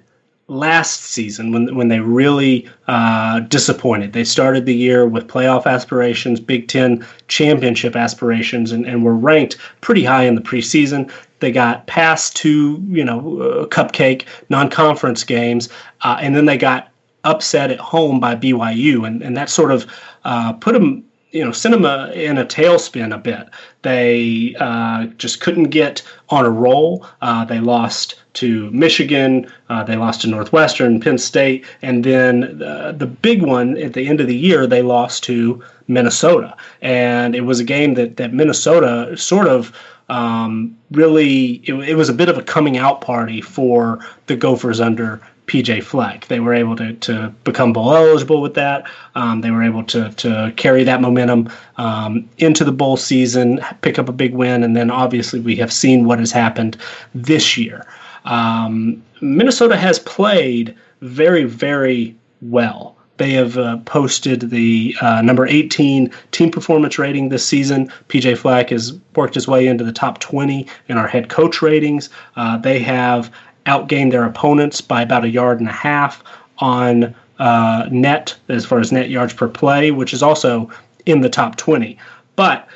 [0.48, 4.12] last season when when they really uh, disappointed.
[4.12, 9.58] They started the year with playoff aspirations, Big Ten championship aspirations, and, and were ranked
[9.80, 11.10] pretty high in the preseason.
[11.38, 15.68] They got past two, you know, uh, cupcake non-conference games,
[16.02, 16.90] uh, and then they got
[17.22, 19.86] upset at home by BYU, and and that sort of
[20.24, 21.04] uh, put them
[21.36, 23.48] you know, cinema in a tailspin a bit.
[23.82, 27.06] They uh, just couldn't get on a roll.
[27.20, 32.92] Uh, they lost to Michigan, uh, they lost to Northwestern, Penn State, and then uh,
[32.92, 36.56] the big one at the end of the year, they lost to Minnesota.
[36.82, 39.72] And it was a game that, that Minnesota sort of
[40.08, 44.80] um, really, it, it was a bit of a coming out party for the Gophers
[44.80, 46.26] under PJ Fleck.
[46.26, 48.84] They were able to, to become bowl eligible with that.
[49.14, 53.98] Um, they were able to, to carry that momentum um, into the bowl season, pick
[53.98, 56.76] up a big win, and then obviously we have seen what has happened
[57.14, 57.86] this year.
[58.24, 62.96] Um, Minnesota has played very, very well.
[63.18, 67.90] They have uh, posted the uh, number 18 team performance rating this season.
[68.08, 72.10] PJ Fleck has worked his way into the top 20 in our head coach ratings.
[72.36, 73.30] Uh, they have
[73.66, 76.22] outgained their opponents by about a yard and a half
[76.58, 80.70] on uh, net as far as net yards per play, which is also
[81.04, 81.98] in the top 20.
[82.34, 82.68] But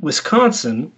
[0.00, 0.92] Wisconsin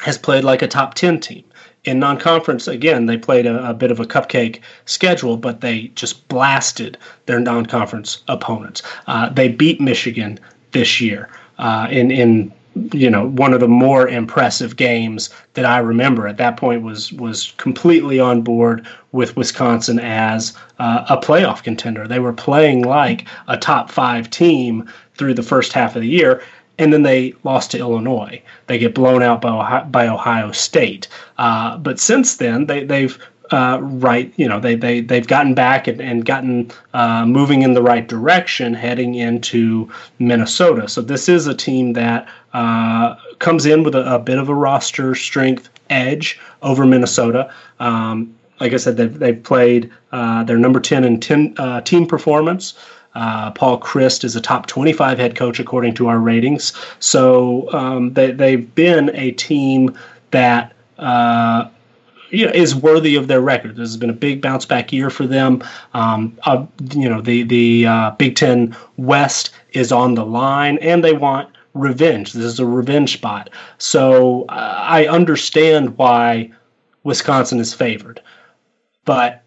[0.00, 1.44] has played like a top 10 team.
[1.84, 5.88] In non conference, again, they played a, a, bit of a cupcake schedule, but they
[5.94, 8.82] just blasted their non conference opponents.
[9.06, 10.40] Uh, they beat Michigan
[10.72, 12.52] this year uh, in, in
[12.92, 17.12] you know one of the more impressive games that I remember at that point was
[17.12, 22.06] was completely on board with Wisconsin as uh, a playoff contender.
[22.06, 26.42] They were playing like a top five team through the first half of the year,
[26.78, 28.42] and then they lost to Illinois.
[28.66, 31.08] They get blown out by Ohio, by Ohio State.
[31.38, 33.18] Uh, but since then, they they've
[33.50, 37.74] uh, right, you know, they, they, they've gotten back and, and gotten uh, moving in
[37.74, 40.88] the right direction heading into Minnesota.
[40.88, 44.54] So this is a team that uh, comes in with a, a, bit of a
[44.54, 47.52] roster strength edge over Minnesota.
[47.80, 52.06] Um, like I said, they've, they've played uh, their number 10 in 10, uh, team
[52.06, 52.74] performance.
[53.14, 56.72] Uh, Paul Chryst is a top 25 head coach according to our ratings.
[56.98, 59.96] So um, they, they've been a team
[60.32, 61.68] that uh,
[62.30, 63.76] you know, is worthy of their record.
[63.76, 65.62] This has been a big bounce back year for them.
[65.94, 71.04] Um, uh, you know, the the uh, Big Ten West is on the line, and
[71.04, 72.32] they want revenge.
[72.32, 73.50] This is a revenge spot.
[73.78, 76.50] So uh, I understand why
[77.04, 78.20] Wisconsin is favored,
[79.04, 79.42] but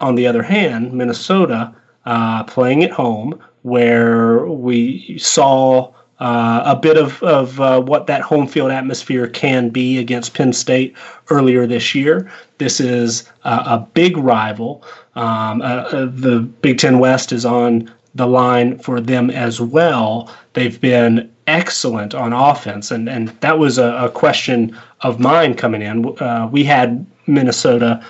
[0.00, 1.74] on the other hand, Minnesota
[2.06, 8.22] uh, playing at home, where we saw uh, a bit of, of uh, what that
[8.22, 10.96] home field atmosphere can be against Penn State
[11.30, 12.30] earlier this year.
[12.58, 14.84] This is uh, a big rival.
[15.16, 20.32] Um, uh, uh, the Big Ten West is on the line for them as well.
[20.52, 25.82] They've been excellent on offense, and, and that was a, a question of mine coming
[25.82, 26.16] in.
[26.18, 28.04] Uh, we had Minnesota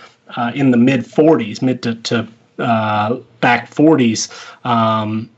[0.55, 4.31] in the mid 40s, mid to, to back 40s.
[4.67, 5.31] Um,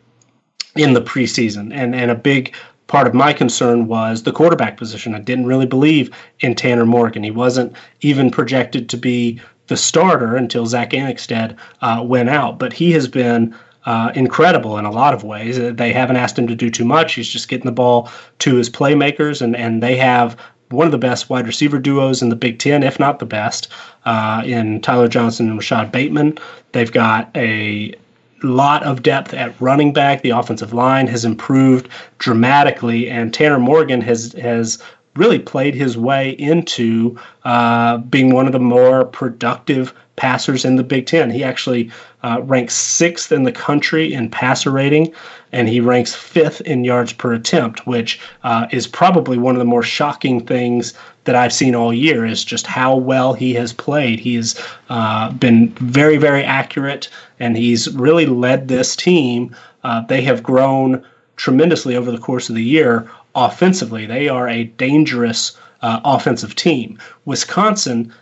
[0.77, 1.73] in the preseason.
[1.75, 2.55] And and a big
[2.87, 5.15] part of my concern was the quarterback position.
[5.15, 6.11] I didn't really believe
[6.41, 7.25] in Tanner Morgan.
[7.25, 12.59] He wasn't even projected to be the starter until Zack Annexstad uh, went out.
[12.59, 13.55] But he has been
[13.85, 15.59] uh, incredible in a lot of ways.
[15.59, 17.15] They haven't asked him to do too much.
[17.15, 18.11] He's just getting the ball
[18.41, 20.37] to his playmakers, and, and they have
[20.71, 23.69] one of the best wide receiver duos in the Big Ten, if not the best,
[24.05, 26.39] uh, in Tyler Johnson and Rashod Bateman.
[26.73, 27.95] They've got a
[28.43, 30.23] lot of depth at running back.
[30.23, 34.83] The offensive line has improved dramatically, and Tanner Morgan has has
[35.17, 40.83] really played his way into uh, being one of the more productive passers in the
[40.83, 41.31] Big Ten.
[41.31, 41.91] He actually
[42.23, 45.13] uh, ranks sixth in the country in passer rating,
[45.53, 49.65] and he ranks fifth in yards per attempt, which uh, is probably one of the
[49.65, 50.95] more shocking things
[51.25, 52.25] that I've seen all year.
[52.27, 54.21] Is just how well he has played.
[54.21, 57.09] He has uh, been very, very accurate,
[57.39, 59.55] and he's really led this team.
[59.85, 61.05] Uh, they have grown
[61.37, 64.07] tremendously over the course of the year offensively.
[64.07, 66.99] They are a dangerous uh, offensive team.
[67.27, 68.13] Wisconsin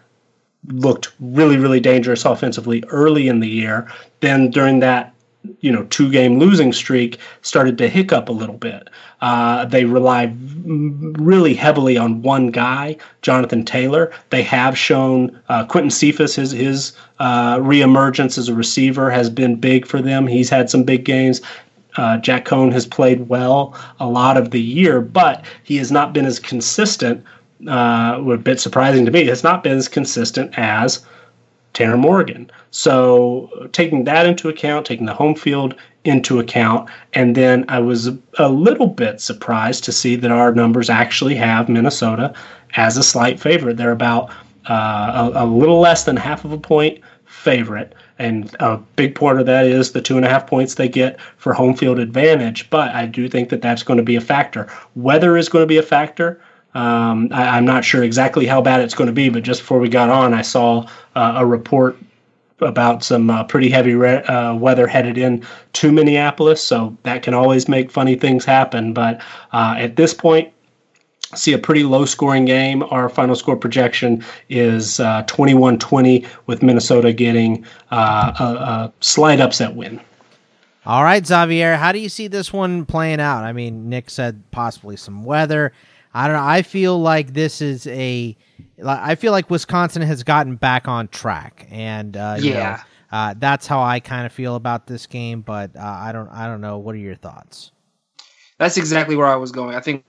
[0.69, 3.91] looked really, really dangerous offensively early in the year.
[4.21, 5.15] Then during that
[5.61, 8.89] you know two game losing streak started to hiccup a little bit.
[9.21, 10.35] Uh, they rely
[10.65, 14.13] really heavily on one guy, Jonathan Taylor.
[14.31, 19.57] They have shown uh, Quintez Cephus his his uh, reemergence as a receiver has been
[19.57, 20.27] big for them.
[20.27, 21.41] He's had some big games.
[21.97, 26.13] Uh, Jack Coan has played well a lot of the year, but he has not
[26.13, 27.25] been as consistent
[27.69, 31.05] uh, a bit surprising to me, has not been as consistent as
[31.73, 32.51] Tanner Morgan.
[32.71, 38.11] So taking that into account, taking the home field into account, and then I was
[38.39, 42.35] a little bit surprised to see that our numbers actually have Minnesota
[42.77, 43.77] as a slight favorite.
[43.77, 44.31] They're about
[44.69, 47.95] uh, a, a, little less than half of a point favorite.
[48.19, 51.21] And a big part of that is the two and a half points they get
[51.37, 52.71] for home field advantage.
[52.71, 54.69] But I do think that that's going to be a factor.
[54.95, 56.41] Weather is going to be a factor.
[56.75, 59.79] Um, I, am not sure exactly how bad it's going to be, but just before
[59.79, 61.97] we got on, I saw uh, a report
[62.61, 65.45] about some uh, pretty heavy re- uh, weather headed in
[65.75, 66.63] to Minneapolis.
[66.63, 68.93] So that can always make funny things happen.
[68.93, 69.23] But
[69.53, 70.53] uh, at this point,
[71.35, 72.83] see a pretty low scoring game.
[72.85, 79.41] Our final score projection is uh, 21 20, with Minnesota getting uh, a, a slight
[79.41, 80.01] upset win.
[80.87, 83.43] All right, Xavier, how do you see this one playing out?
[83.43, 85.73] I mean, Nick said possibly some weather.
[86.15, 86.45] I don't know.
[86.45, 88.37] I feel like this is a.
[88.87, 93.67] I feel like Wisconsin has gotten back on track, and uh, yeah, know, uh, that's
[93.67, 95.41] how I kind of feel about this game.
[95.41, 96.29] But uh, I don't.
[96.29, 96.79] I don't know.
[96.79, 97.73] What are your thoughts?
[98.59, 99.75] That's exactly where I was going.
[99.75, 100.05] I think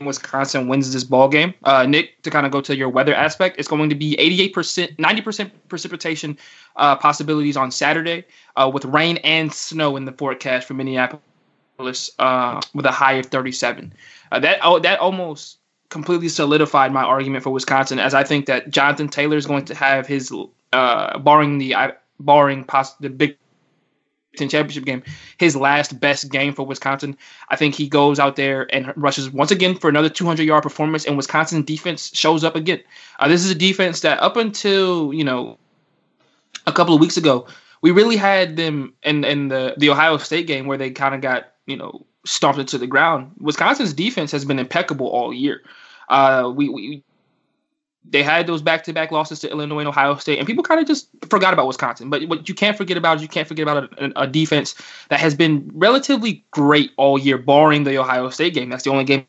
[0.00, 1.54] Wisconsin wins this ball game.
[1.64, 4.96] Uh, Nick, to kind of go to your weather aspect, it's going to be 88%,
[4.96, 6.38] 90% precipitation
[6.76, 8.24] uh, possibilities on Saturday,
[8.56, 11.22] uh, with rain and snow in the forecast for Minneapolis,
[11.78, 13.92] uh, with a high of 37.
[14.30, 15.58] Uh, that oh, that almost
[15.88, 19.74] completely solidified my argument for Wisconsin, as I think that Jonathan Taylor is going to
[19.74, 20.32] have his,
[20.72, 21.74] uh, barring the
[22.18, 23.36] barring poss- the Big
[24.36, 25.02] Ten championship game,
[25.36, 27.18] his last best game for Wisconsin.
[27.50, 31.04] I think he goes out there and rushes once again for another 200 yard performance,
[31.04, 32.80] and Wisconsin defense shows up again.
[33.20, 35.58] Uh, this is a defense that up until you know
[36.66, 37.46] a couple of weeks ago,
[37.82, 41.20] we really had them in in the the Ohio State game where they kind of
[41.20, 43.32] got you know stomped into the ground.
[43.38, 45.62] Wisconsin's defense has been impeccable all year.
[46.08, 47.04] Uh, we, we
[48.04, 51.08] they had those back-to-back losses to Illinois and Ohio State, and people kind of just
[51.28, 52.10] forgot about Wisconsin.
[52.10, 54.74] But what you can't forget about is you can't forget about a, a, defense
[55.08, 58.70] that has been relatively great all year, barring the Ohio State game.
[58.70, 59.24] That's the only game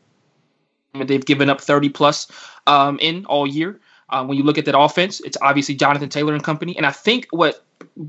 [0.96, 2.32] that they've given up 30 plus
[2.66, 3.80] um, in all year.
[4.10, 6.76] Um, when you look at that offense, it's obviously Jonathan Taylor and company.
[6.76, 7.64] And I think what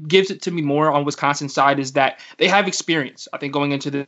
[0.07, 3.29] gives it to me more on Wisconsin side is that they have experience.
[3.33, 4.07] I think going into the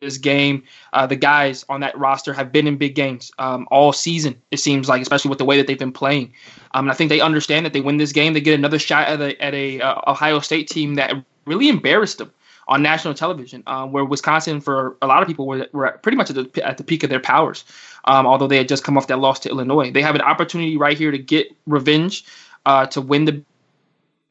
[0.00, 0.62] this game.
[0.92, 4.40] Uh, the guys on that roster have been in big games um, all season.
[4.50, 6.32] It seems like, especially with the way that they've been playing.
[6.72, 9.08] Um, and I think they understand that they win this game, they get another shot
[9.08, 11.12] at a, at a uh, Ohio State team that
[11.46, 12.32] really embarrassed them
[12.68, 13.62] on national television.
[13.66, 16.78] Um, where Wisconsin, for a lot of people, were, were pretty much at the, at
[16.78, 17.64] the peak of their powers.
[18.06, 20.76] Um, although they had just come off that loss to Illinois, they have an opportunity
[20.76, 22.24] right here to get revenge,
[22.64, 23.42] uh, to win the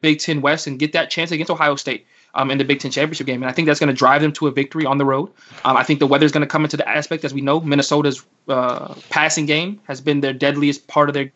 [0.02, 2.06] Big Ten West and get that chance against Ohio State.
[2.36, 4.32] um, in the Big Ten championship game, and I think that's going to drive them
[4.34, 5.30] to a victory on the road.
[5.66, 7.60] Um, I think the weather is going to come into the aspect, as we know,
[7.60, 11.32] Minnesota's uh, passing game has been their deadliest part of their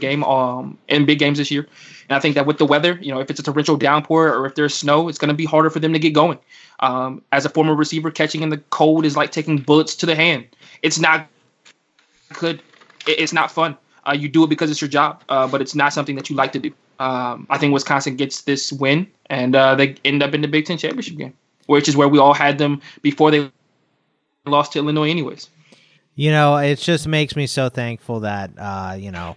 [0.00, 1.66] game um, in big games this year.
[2.08, 4.46] And I think that with the weather, you know, if it's a torrential downpour or
[4.46, 6.38] if there's snow, it's going to be harder for them to get going.
[6.80, 10.14] Um, as a former receiver, catching in the cold is like taking bullets to the
[10.14, 10.46] hand.
[10.82, 11.28] It's not
[12.34, 12.62] good.
[13.06, 13.76] It's not fun.
[14.06, 16.36] Uh, you do it because it's your job, uh, but it's not something that you
[16.36, 16.72] like to do.
[16.98, 20.66] Um, I think Wisconsin gets this win, and uh, they end up in the Big
[20.66, 21.34] Ten championship game,
[21.66, 23.50] which is where we all had them before they
[24.46, 25.48] lost to Illinois, anyways.
[26.14, 29.36] You know, it just makes me so thankful that uh, you know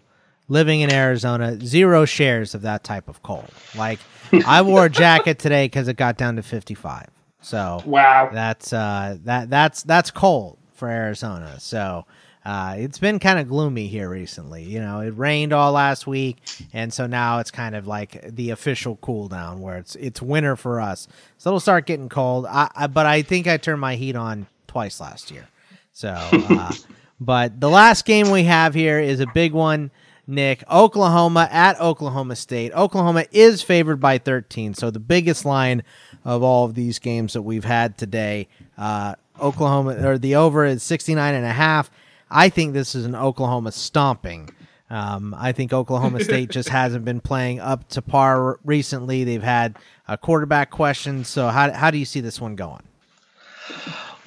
[0.51, 3.49] living in Arizona, zero shares of that type of cold.
[3.75, 3.99] Like
[4.45, 7.07] I wore a jacket today because it got down to 55.
[7.41, 11.59] So wow, that's uh, that that's that's cold for Arizona.
[11.59, 12.05] So
[12.43, 14.63] uh, it's been kind of gloomy here recently.
[14.63, 16.37] You know, it rained all last week,
[16.73, 20.55] and so now it's kind of like the official cool down where it's it's winter
[20.55, 21.07] for us.
[21.37, 22.47] So it'll start getting cold.
[22.47, 25.47] I, I but I think I turned my heat on twice last year.
[25.93, 26.73] So, uh,
[27.19, 29.91] but the last game we have here is a big one.
[30.25, 32.71] Nick, Oklahoma at Oklahoma State.
[32.73, 35.83] Oklahoma is favored by 13, so the biggest line
[36.23, 38.47] of all of these games that we've had today.
[38.77, 41.91] Uh, Oklahoma or the over is 69 and a half.
[42.31, 44.49] I think this is an Oklahoma stomping.
[44.89, 49.23] Um, I think Oklahoma State just hasn't been playing up to par recently.
[49.23, 49.77] They've had
[50.07, 51.23] a quarterback question.
[51.23, 52.83] So how how do you see this one going?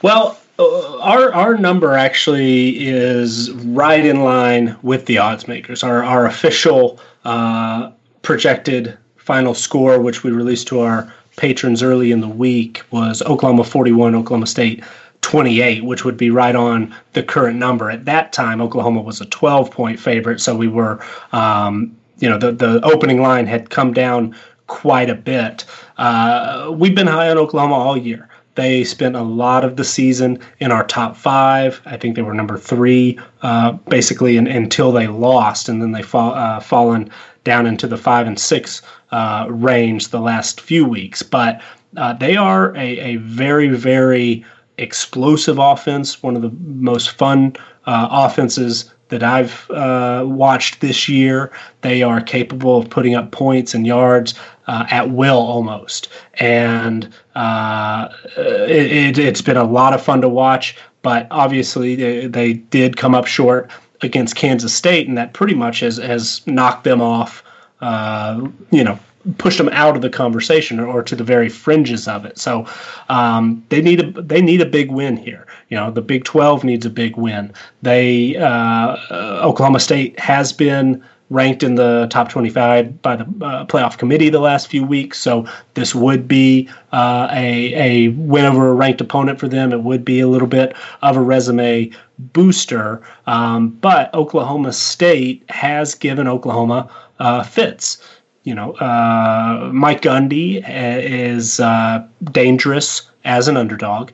[0.02, 5.82] Well, uh, our our number actually is right in line with the odds makers.
[5.82, 7.90] Our our official uh,
[8.22, 13.64] projected final score, which we released to our patrons early in the week, was Oklahoma
[13.64, 14.84] 41, Oklahoma State
[15.24, 17.90] 28, which would be right on the current number.
[17.90, 21.02] At that time, Oklahoma was a 12 point favorite, so we were,
[21.32, 25.64] um, you know, the the opening line had come down quite a bit.
[25.96, 28.28] Uh, we've been high on Oklahoma all year.
[28.54, 31.80] They spent a lot of the season in our top five.
[31.86, 36.02] I think they were number three, uh, basically, in, until they lost, and then they
[36.02, 37.10] fall uh, fallen
[37.44, 41.22] down into the five and six uh, range the last few weeks.
[41.22, 41.62] But
[41.96, 44.44] uh, they are a, a very, very
[44.78, 47.56] explosive offense, one of the most fun
[47.86, 51.52] uh, offenses that I've uh, watched this year.
[51.82, 54.34] They are capable of putting up points and yards
[54.66, 56.08] uh, at will almost.
[56.34, 62.54] And uh, it, has been a lot of fun to watch, but obviously they, they,
[62.54, 63.70] did come up short
[64.00, 67.44] against Kansas State, and that pretty much has, has knocked them off,
[67.80, 68.98] uh, you know,
[69.38, 72.38] pushed them out of the conversation or, or to the very fringes of it.
[72.38, 72.66] So
[73.08, 75.46] um, they need a they need a big win here.
[75.68, 77.52] You know, the Big Twelve needs a big win.
[77.82, 78.96] They uh,
[79.42, 84.40] Oklahoma State has been ranked in the top 25 by the uh, playoff committee the
[84.40, 85.18] last few weeks.
[85.18, 89.72] So this would be uh, a, a win over a ranked opponent for them.
[89.72, 93.02] It would be a little bit of a resume booster.
[93.26, 97.98] Um, but Oklahoma State has given Oklahoma uh, fits.
[98.44, 104.10] You know, uh, Mike Gundy uh, is uh, dangerous as an underdog.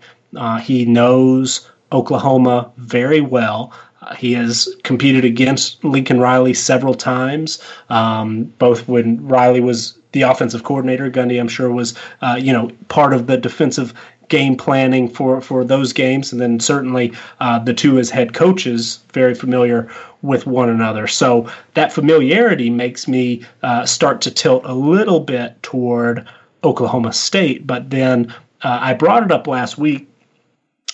[0.63, 3.73] he knows Oklahoma very well.
[4.03, 10.23] Uh, he has competed against Lincoln Riley several times, um, both when Riley was the
[10.23, 11.11] offensive coordinator.
[11.11, 13.93] Gundy, I'm sure, was uh, you know part of the defensive
[14.31, 19.01] game planning for for those games, and then certainly uh, the two as head coaches
[19.13, 19.91] very familiar
[20.23, 21.07] with one another.
[21.07, 26.27] So that familiarity makes me uh, start to tilt a little bit toward
[26.65, 28.35] Oklahoma State, but then.
[28.63, 30.07] Uh, I brought it up last week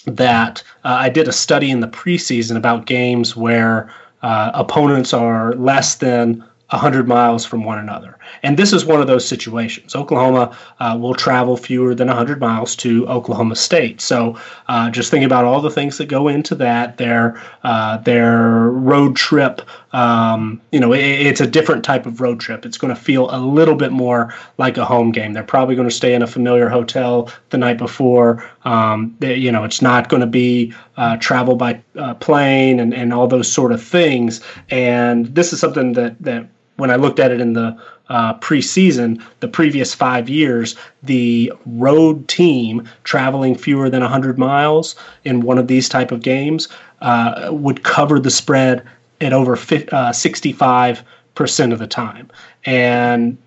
[0.07, 5.55] that uh, I did a study in the preseason about games where uh, opponents are
[5.55, 8.16] less than 100 miles from one another.
[8.43, 9.95] And this is one of those situations.
[9.95, 14.01] Oklahoma uh, will travel fewer than 100 miles to Oklahoma State.
[14.01, 16.97] So uh, just think about all the things that go into that.
[16.99, 19.63] Their uh, their road trip,
[19.93, 22.67] um, you know, it, it's a different type of road trip.
[22.67, 25.33] It's going to feel a little bit more like a home game.
[25.33, 28.49] They're probably going to stay in a familiar hotel the night before.
[28.65, 32.93] Um, they, you know, it's not going to be uh, travel by uh, plane and,
[32.93, 34.41] and all those sort of things.
[34.71, 37.77] And this is something that that when I looked at it in the
[38.09, 45.41] uh, preseason, the previous five years, the road team traveling fewer than 100 miles in
[45.41, 46.69] one of these type of games
[47.01, 48.87] uh, would cover the spread
[49.21, 52.31] at over uh, 65% of the time.
[52.65, 53.39] And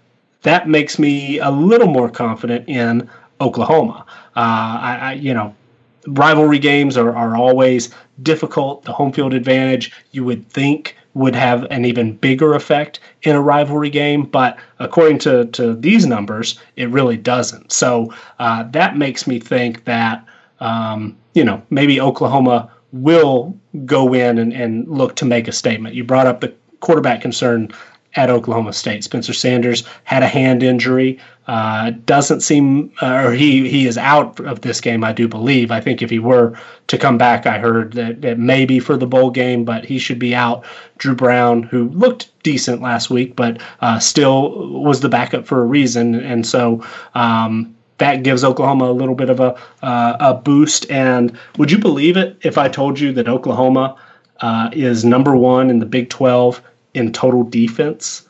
[0.41, 3.09] that makes me a little more confident in
[3.41, 4.05] Oklahoma.
[4.36, 4.38] Uh,
[4.82, 5.55] I, I, you know,
[6.07, 7.89] rivalry games are, are always
[8.23, 8.84] difficult.
[8.84, 13.41] The home field advantage, you would think, would have an even bigger effect in a
[13.41, 14.24] rivalry game.
[14.24, 17.72] But according to, to these numbers, it really doesn't.
[17.72, 20.26] So uh, that makes me think that,
[20.61, 25.93] um, you know, maybe Oklahoma will go in and, and look to make a statement.
[25.93, 27.70] You brought up the quarterback concern
[28.16, 29.03] at Oklahoma State.
[29.03, 31.20] Spencer Sanders had a hand injury.
[31.47, 35.03] Uh, doesn't seem, uh, or he he is out of this game.
[35.03, 35.72] I do believe.
[35.72, 39.07] I think if he were to come back, I heard that, that maybe for the
[39.07, 40.64] bowl game, but he should be out.
[40.99, 45.66] Dru Brown, who looked decent last week, but uh, still was the backup for a
[45.66, 46.86] reason, and so.
[47.16, 50.89] Um, that gives Oklahoma a little bit of a uh, a boost.
[50.89, 53.97] And would you believe it if I told you that Oklahoma
[54.39, 56.62] uh, is number one in the Big 12
[56.93, 58.25] in total defense.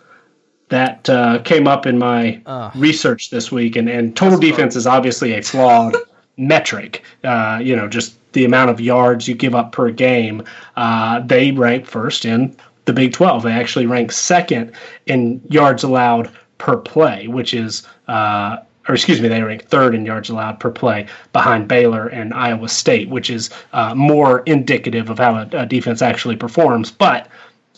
[0.69, 4.85] That uh, came up in my uh, research this week, and, and total defense is
[4.85, 5.95] obviously a flawed
[6.37, 7.03] metric.
[7.23, 10.43] Uh, you know, just the amount of yards you give up per game.
[10.75, 12.55] Uh, they rank first in
[12.85, 13.41] the Big 12.
[13.41, 14.71] They actually rank second
[15.07, 16.29] in yards allowed
[16.59, 18.57] per play, which is uh,
[18.89, 22.67] or excuse me, they rank third in yards allowed per play behind Baylor and Iowa
[22.67, 26.89] State, which is uh, more indicative of how a, a, defense actually performs.
[26.89, 27.27] But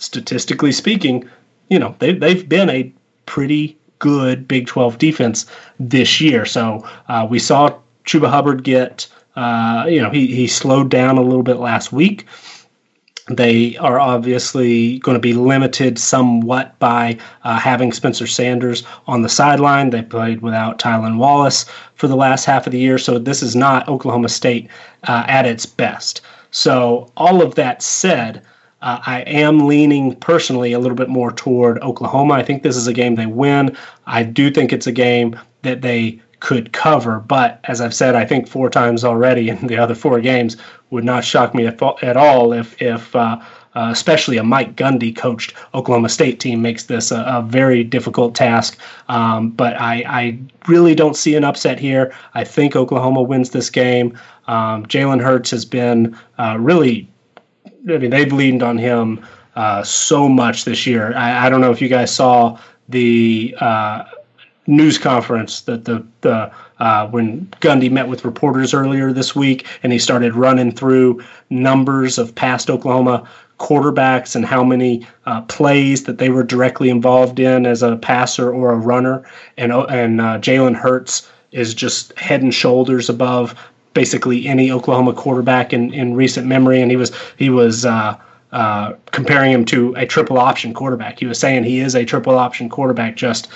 [0.02, 1.30] statistically speaking,
[1.70, 2.92] you know, they, they've been a
[3.26, 5.46] pretty good Big 12 defense
[5.80, 6.46] this year.
[6.46, 11.22] So uh, we saw Chuba Hubbard get, uh, you know, he, he slowed down a
[11.22, 12.26] little bit last week.
[13.30, 19.30] They are obviously going to be limited somewhat by uh, having Spencer Sanders on the
[19.30, 19.92] sideline.
[19.92, 23.56] They played without Tylan Wallace for the last half of the year, so this is
[23.56, 24.68] not Oklahoma State
[25.04, 26.22] uh, at its best.
[26.50, 28.42] So, all of that said,
[28.82, 32.34] uh, I am leaning personally a little bit more toward Oklahoma.
[32.36, 33.76] I think this is a game they win.
[34.08, 37.20] I do think it's a game that they could cover.
[37.20, 40.58] But as I've said, I think four times already in the other four games
[40.90, 43.40] would not shock me at all if, if uh,
[43.74, 48.36] uh, especially a Mike Gundy coached Oklahoma State team makes this a, a very difficult
[48.36, 48.78] task.
[49.08, 52.14] Um, but I, I, really don't see an upset here.
[52.34, 54.18] I think Oklahoma wins this game.
[54.48, 57.08] Um, Jalen Hurts has been uh, really
[57.90, 59.26] I mean, they've leaned on him
[59.56, 61.16] uh, so much this year.
[61.16, 62.58] I, I, don't know if you guys saw
[62.90, 64.04] the uh,
[64.68, 69.92] news conference that the the uh, when Gundy met with reporters earlier this week, and
[69.92, 73.28] he started running through numbers of past Oklahoma
[73.60, 78.52] quarterbacks and how many uh, plays that they were directly involved in as a passer
[78.52, 79.24] or a runner,
[79.58, 83.54] and and uh, Jalen Hurts is just head and shoulders above
[83.94, 88.18] basically any Oklahoma quarterback in, in recent memory, and he was he was uh,
[88.52, 91.20] uh, comparing him to a triple option quarterback.
[91.20, 93.16] He was saying he is a triple option quarterback.
[93.16, 93.48] Just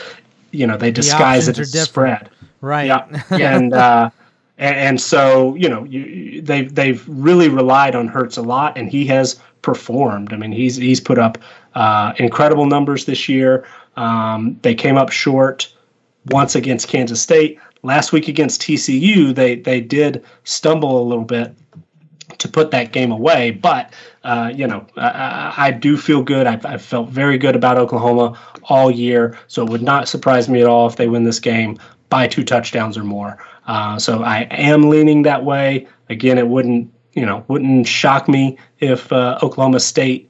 [0.51, 2.29] you know they disguise the it as spread,
[2.61, 2.85] right?
[2.85, 3.73] Yeah, and.
[3.73, 4.09] Uh,
[4.57, 8.89] and, and so you know you, they've they've really relied on Hurts a lot, and
[8.89, 10.31] he has performed.
[10.31, 11.37] I mean, he's he's put up
[11.73, 13.67] uh, incredible numbers this year.
[13.97, 15.73] Um, they came up short
[16.27, 21.55] once against Kansas State last week against TCU, they they did stumble a little bit
[22.37, 23.51] to put that game away.
[23.51, 26.47] But uh, you know, I, I, do feel good.
[26.47, 30.61] I've, I've, felt very good about Oklahoma all year, so it would not surprise me
[30.61, 31.77] at all if they win this game
[32.09, 33.37] by two touchdowns or more.
[33.67, 35.87] Uh, so I am leaning that way.
[36.09, 40.29] Again, it wouldn't you know wouldn't shock me if uh, Oklahoma State.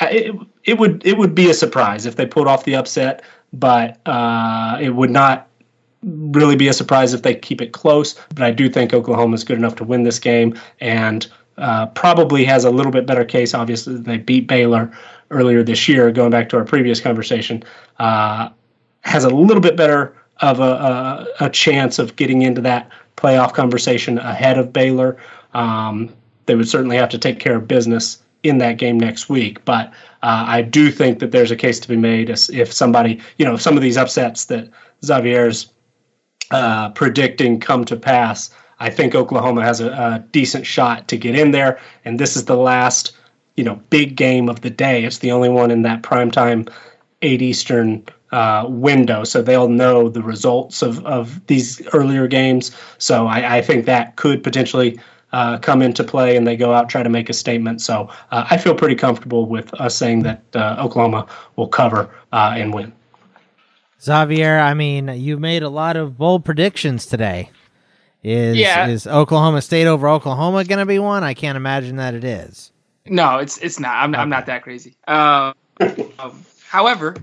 [0.00, 0.34] Uh, it,
[0.64, 3.22] it would it would be a surprise if they pulled off the upset,
[3.52, 5.48] but uh, it would not
[6.02, 8.14] really be a surprise if they keep it close.
[8.30, 11.26] But I do think Oklahoma is good enough to win this game and
[11.58, 13.54] uh, probably has a little bit better case.
[13.54, 14.90] Obviously, they beat Baylor
[15.30, 16.10] earlier this year.
[16.10, 17.62] Going back to our previous conversation,
[17.98, 18.48] uh,
[19.02, 23.52] has a little bit better of a, a, a, chance of getting into that playoff
[23.52, 25.16] conversation ahead of Baylor.
[25.54, 26.12] Um,
[26.46, 29.64] they would certainly have to take care of business in that game next week.
[29.64, 29.88] But
[30.22, 33.56] uh, I do think that there's a case to be made if somebody, you know,
[33.56, 34.68] some of these upsets that
[35.04, 35.71] Xavier's
[36.52, 41.34] uh, predicting come to pass, I think Oklahoma has a, a, decent shot to get
[41.34, 41.80] in there.
[42.04, 43.16] And this is the last,
[43.56, 45.04] you know, big game of the day.
[45.04, 46.70] It's the only one in that primetime
[47.22, 52.74] eight Eastern uh, window, so they'll know the results of of these earlier games.
[52.98, 55.00] So I, I think that could potentially.
[55.34, 57.80] Uh, come into play and they go out try to make a statement.
[57.80, 61.26] So uh, I feel pretty comfortable with us saying that uh, Oklahoma
[61.56, 62.92] will cover and win.
[64.02, 67.50] Xavier, I mean, you made a lot of bold predictions today.
[68.24, 68.86] Is yeah.
[68.86, 71.24] is Oklahoma State over Oklahoma going to be one?
[71.24, 72.70] I can't imagine that it is.
[73.06, 73.96] No, it's it's not.
[73.96, 74.22] I'm, okay.
[74.22, 74.96] I'm not that crazy.
[75.08, 75.54] Um,
[76.18, 77.16] um, however,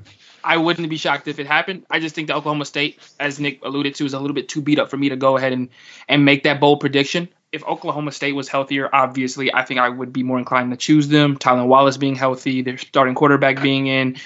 [0.43, 1.85] I wouldn't be shocked if it happened.
[1.89, 4.61] I just think that Oklahoma State, as Nick alluded to, is a little bit too
[4.61, 5.69] beat up for me to go ahead and
[6.09, 7.29] and make that bold prediction.
[7.51, 11.07] if Oklahoma State was healthier, obviously, I think I would be more inclined to choose
[11.07, 11.37] them.
[11.37, 14.17] Tylan Wallace being healthy, their starting quarterback being in.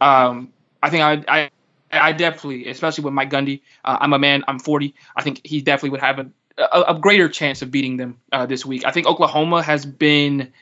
[0.00, 0.52] Um,
[0.82, 1.50] I think I, I,
[1.92, 4.44] I definitely, especially with Mike Gundy, uh, I'm a man.
[4.48, 4.94] I'm 40.
[5.14, 6.26] I think he definitely would have a,
[6.58, 8.84] a, a greater chance of beating them uh, this week.
[8.86, 10.52] I think Oklahoma has been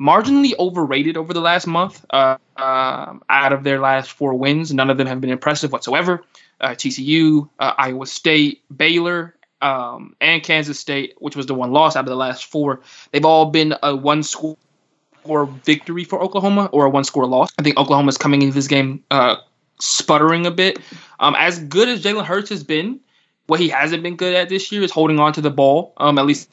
[0.00, 2.04] marginally overrated over the last month.
[2.10, 6.22] Uh, uh, out of their last four wins, none of them have been impressive whatsoever.
[6.60, 11.96] Uh, TCU, uh, Iowa State, Baylor, um, and Kansas State, which was the one loss
[11.96, 12.80] out of the last four,
[13.12, 14.56] they've all been a one score
[15.64, 17.50] victory for Oklahoma or a one score loss.
[17.58, 19.36] I think Oklahoma's coming into this game uh,
[19.82, 20.78] sputtering a bit.
[21.20, 23.00] Um, as good as Jalen Hurts has been,
[23.46, 26.18] what he hasn't been good at this year is holding on to the ball, um,
[26.18, 26.48] at least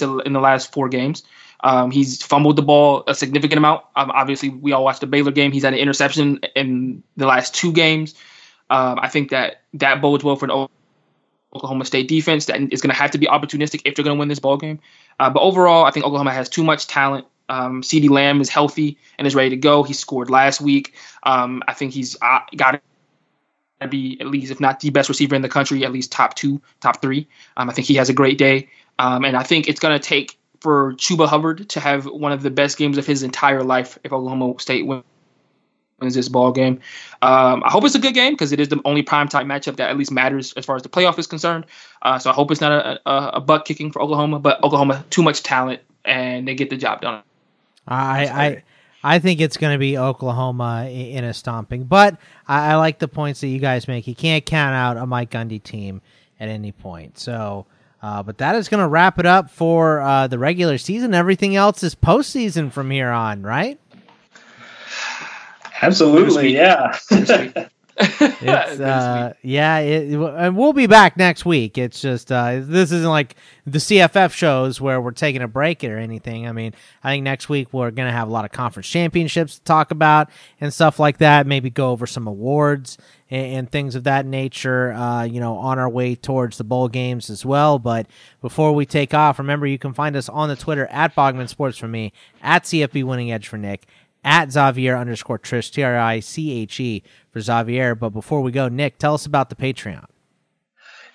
[0.00, 1.22] in the last four games.
[1.60, 3.84] Um, he's fumbled the ball a significant amount.
[3.96, 5.52] Um, obviously, we all watched the Baylor game.
[5.52, 8.14] He's had an interception in the last two games.
[8.70, 10.68] Um, I think that that bodes well for the
[11.54, 14.18] Oklahoma State defense that is going to have to be opportunistic if they're going to
[14.18, 14.80] win this ball game.
[15.20, 17.26] Uh, but overall, I think Oklahoma has too much talent.
[17.48, 19.82] Um, CeeDee Lamb is healthy and is ready to go.
[19.82, 20.94] He scored last week.
[21.22, 22.82] Um, I think he's uh, got
[23.80, 26.34] to be at least, if not the best receiver in the country, at least top
[26.34, 27.26] two, top three.
[27.56, 28.68] Um, I think he has a great day.
[28.98, 32.42] Um, and I think it's going to take for Chuba Hubbard to have one of
[32.42, 35.04] the best games of his entire life if Oklahoma State wins
[36.00, 36.80] wins this ball game.
[37.22, 39.76] Um, I hope it's a good game because it is the only prime time matchup
[39.76, 41.66] that at least matters as far as the playoff is concerned.
[42.02, 45.04] Uh, so I hope it's not a, a, a, butt kicking for Oklahoma, but Oklahoma
[45.10, 47.22] too much talent and they get the job done.
[47.86, 48.62] I I
[49.16, 52.16] I think it's going to be Oklahoma in a stomping, but
[52.48, 54.06] I, I, like the points that you guys make.
[54.06, 56.00] You can't count out a Mike Gundy team
[56.40, 57.18] at any point.
[57.18, 57.66] So.
[58.02, 61.14] Uh, but that is going to wrap it up for uh, the regular season.
[61.14, 63.80] Everything else is postseason from here on, right?
[65.80, 66.98] Absolutely, yeah.
[68.00, 71.78] it's uh, yeah, it, and we'll be back next week.
[71.78, 75.96] It's just uh, this isn't like the CFF shows where we're taking a break or
[75.96, 76.48] anything.
[76.48, 79.62] I mean, I think next week we're gonna have a lot of conference championships to
[79.62, 80.30] talk about
[80.60, 81.46] and stuff like that.
[81.46, 82.98] Maybe go over some awards
[83.30, 84.92] and, and things of that nature.
[84.92, 87.78] Uh, you know, on our way towards the bowl games as well.
[87.78, 88.08] But
[88.40, 91.78] before we take off, remember you can find us on the Twitter at Bogman Sports
[91.78, 92.12] for me,
[92.42, 93.86] at CFB Winning Edge for Nick
[94.24, 97.94] at Xavier underscore Triche, T R I C H E for Xavier.
[97.94, 100.06] But before we go, Nick, tell us about the Patreon.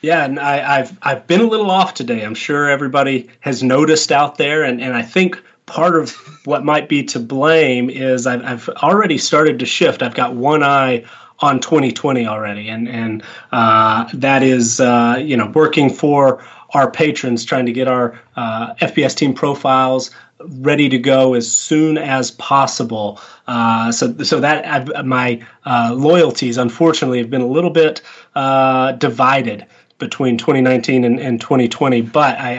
[0.01, 2.23] Yeah, and I, have I've been a little off today.
[2.23, 6.11] I'm sure everybody has noticed out there, and, and I think part of
[6.45, 10.01] what might be to blame is I've, I've already started to shift.
[10.01, 11.03] I've got one eye
[11.39, 17.43] on 2020 already, and and uh, that is uh, you know working for our patrons,
[17.43, 20.11] trying to get our uh, FBS team profiles
[20.41, 23.19] ready to go as soon as possible.
[23.47, 28.01] Uh, so, so that I've, my uh, loyalties, unfortunately, have been a little bit
[28.35, 29.65] uh, divided
[29.97, 32.01] between 2019 and, and 2020.
[32.01, 32.57] But I,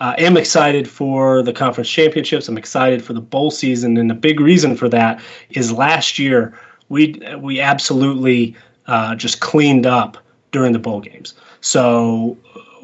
[0.00, 2.48] I uh, am excited for the conference championships.
[2.48, 5.20] I'm excited for the bowl season, and the big reason for that
[5.50, 8.54] is last year we we absolutely
[8.86, 10.18] uh, just cleaned up
[10.52, 11.34] during the bowl games.
[11.60, 12.36] So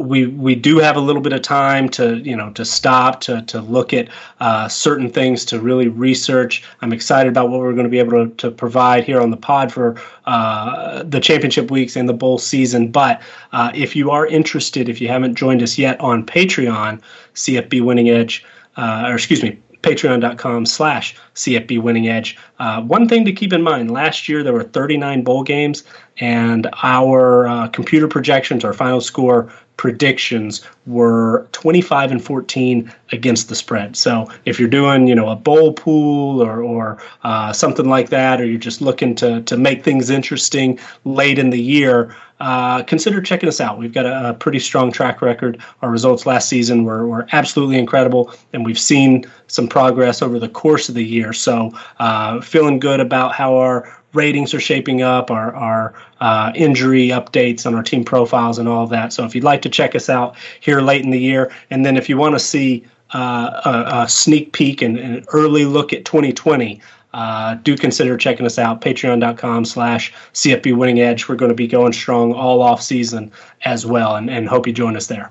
[0.02, 3.42] we we do have a little bit of time to you know to stop to
[3.42, 4.08] to look at
[4.40, 6.62] uh, certain things to really research.
[6.80, 9.36] I'm excited about what we're going to be able to, to provide here on the
[9.36, 12.90] pod for uh, the championship weeks and the bowl season.
[12.90, 13.22] But
[13.52, 17.00] uh, if you are interested, if you haven't joined us yet on Patreon,
[17.34, 18.44] CFB Winning Edge,
[18.76, 22.38] uh, or excuse me, patreon.com slash CFB Winning Edge.
[22.58, 25.84] Uh, one thing to keep in mind last year there were 39 bowl games,
[26.18, 29.52] and our uh, computer projections, our final score
[29.82, 33.96] predictions were 25 and 14 against the spread.
[33.96, 38.40] So if you're doing, you know, a bowl pool or, or uh, something like that,
[38.40, 43.20] or you're just looking to, to make things interesting late in the year, uh, consider
[43.20, 43.76] checking us out.
[43.76, 45.60] We've got a, a, pretty strong track record.
[45.82, 50.48] Our results last season were, were absolutely incredible, and we've seen some progress over the
[50.48, 51.32] course of the year.
[51.32, 57.09] So, uh, feeling good about how our ratings are shaping up, our, our uh, injury
[57.09, 59.12] updates on our team profiles, and all that.
[59.12, 61.97] So, if you'd like to check us out here late in the year, and then
[61.97, 62.84] if you want to see
[63.14, 66.80] uh, a, a, sneak peek and an early look at 2020,
[67.14, 71.28] uh, do consider checking us out patreon.com slash cfb winning edge.
[71.28, 73.30] We're going to be going strong all off season
[73.64, 75.30] as well and, and hope you join us there.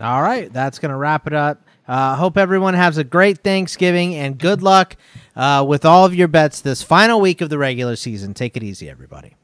[0.00, 1.58] All right that's going to wrap it up
[1.88, 4.96] uh, hope everyone has a great thanksgiving and good luck
[5.34, 8.34] uh, with all of your bets this final week of the regular season.
[8.34, 9.36] Take it easy everybody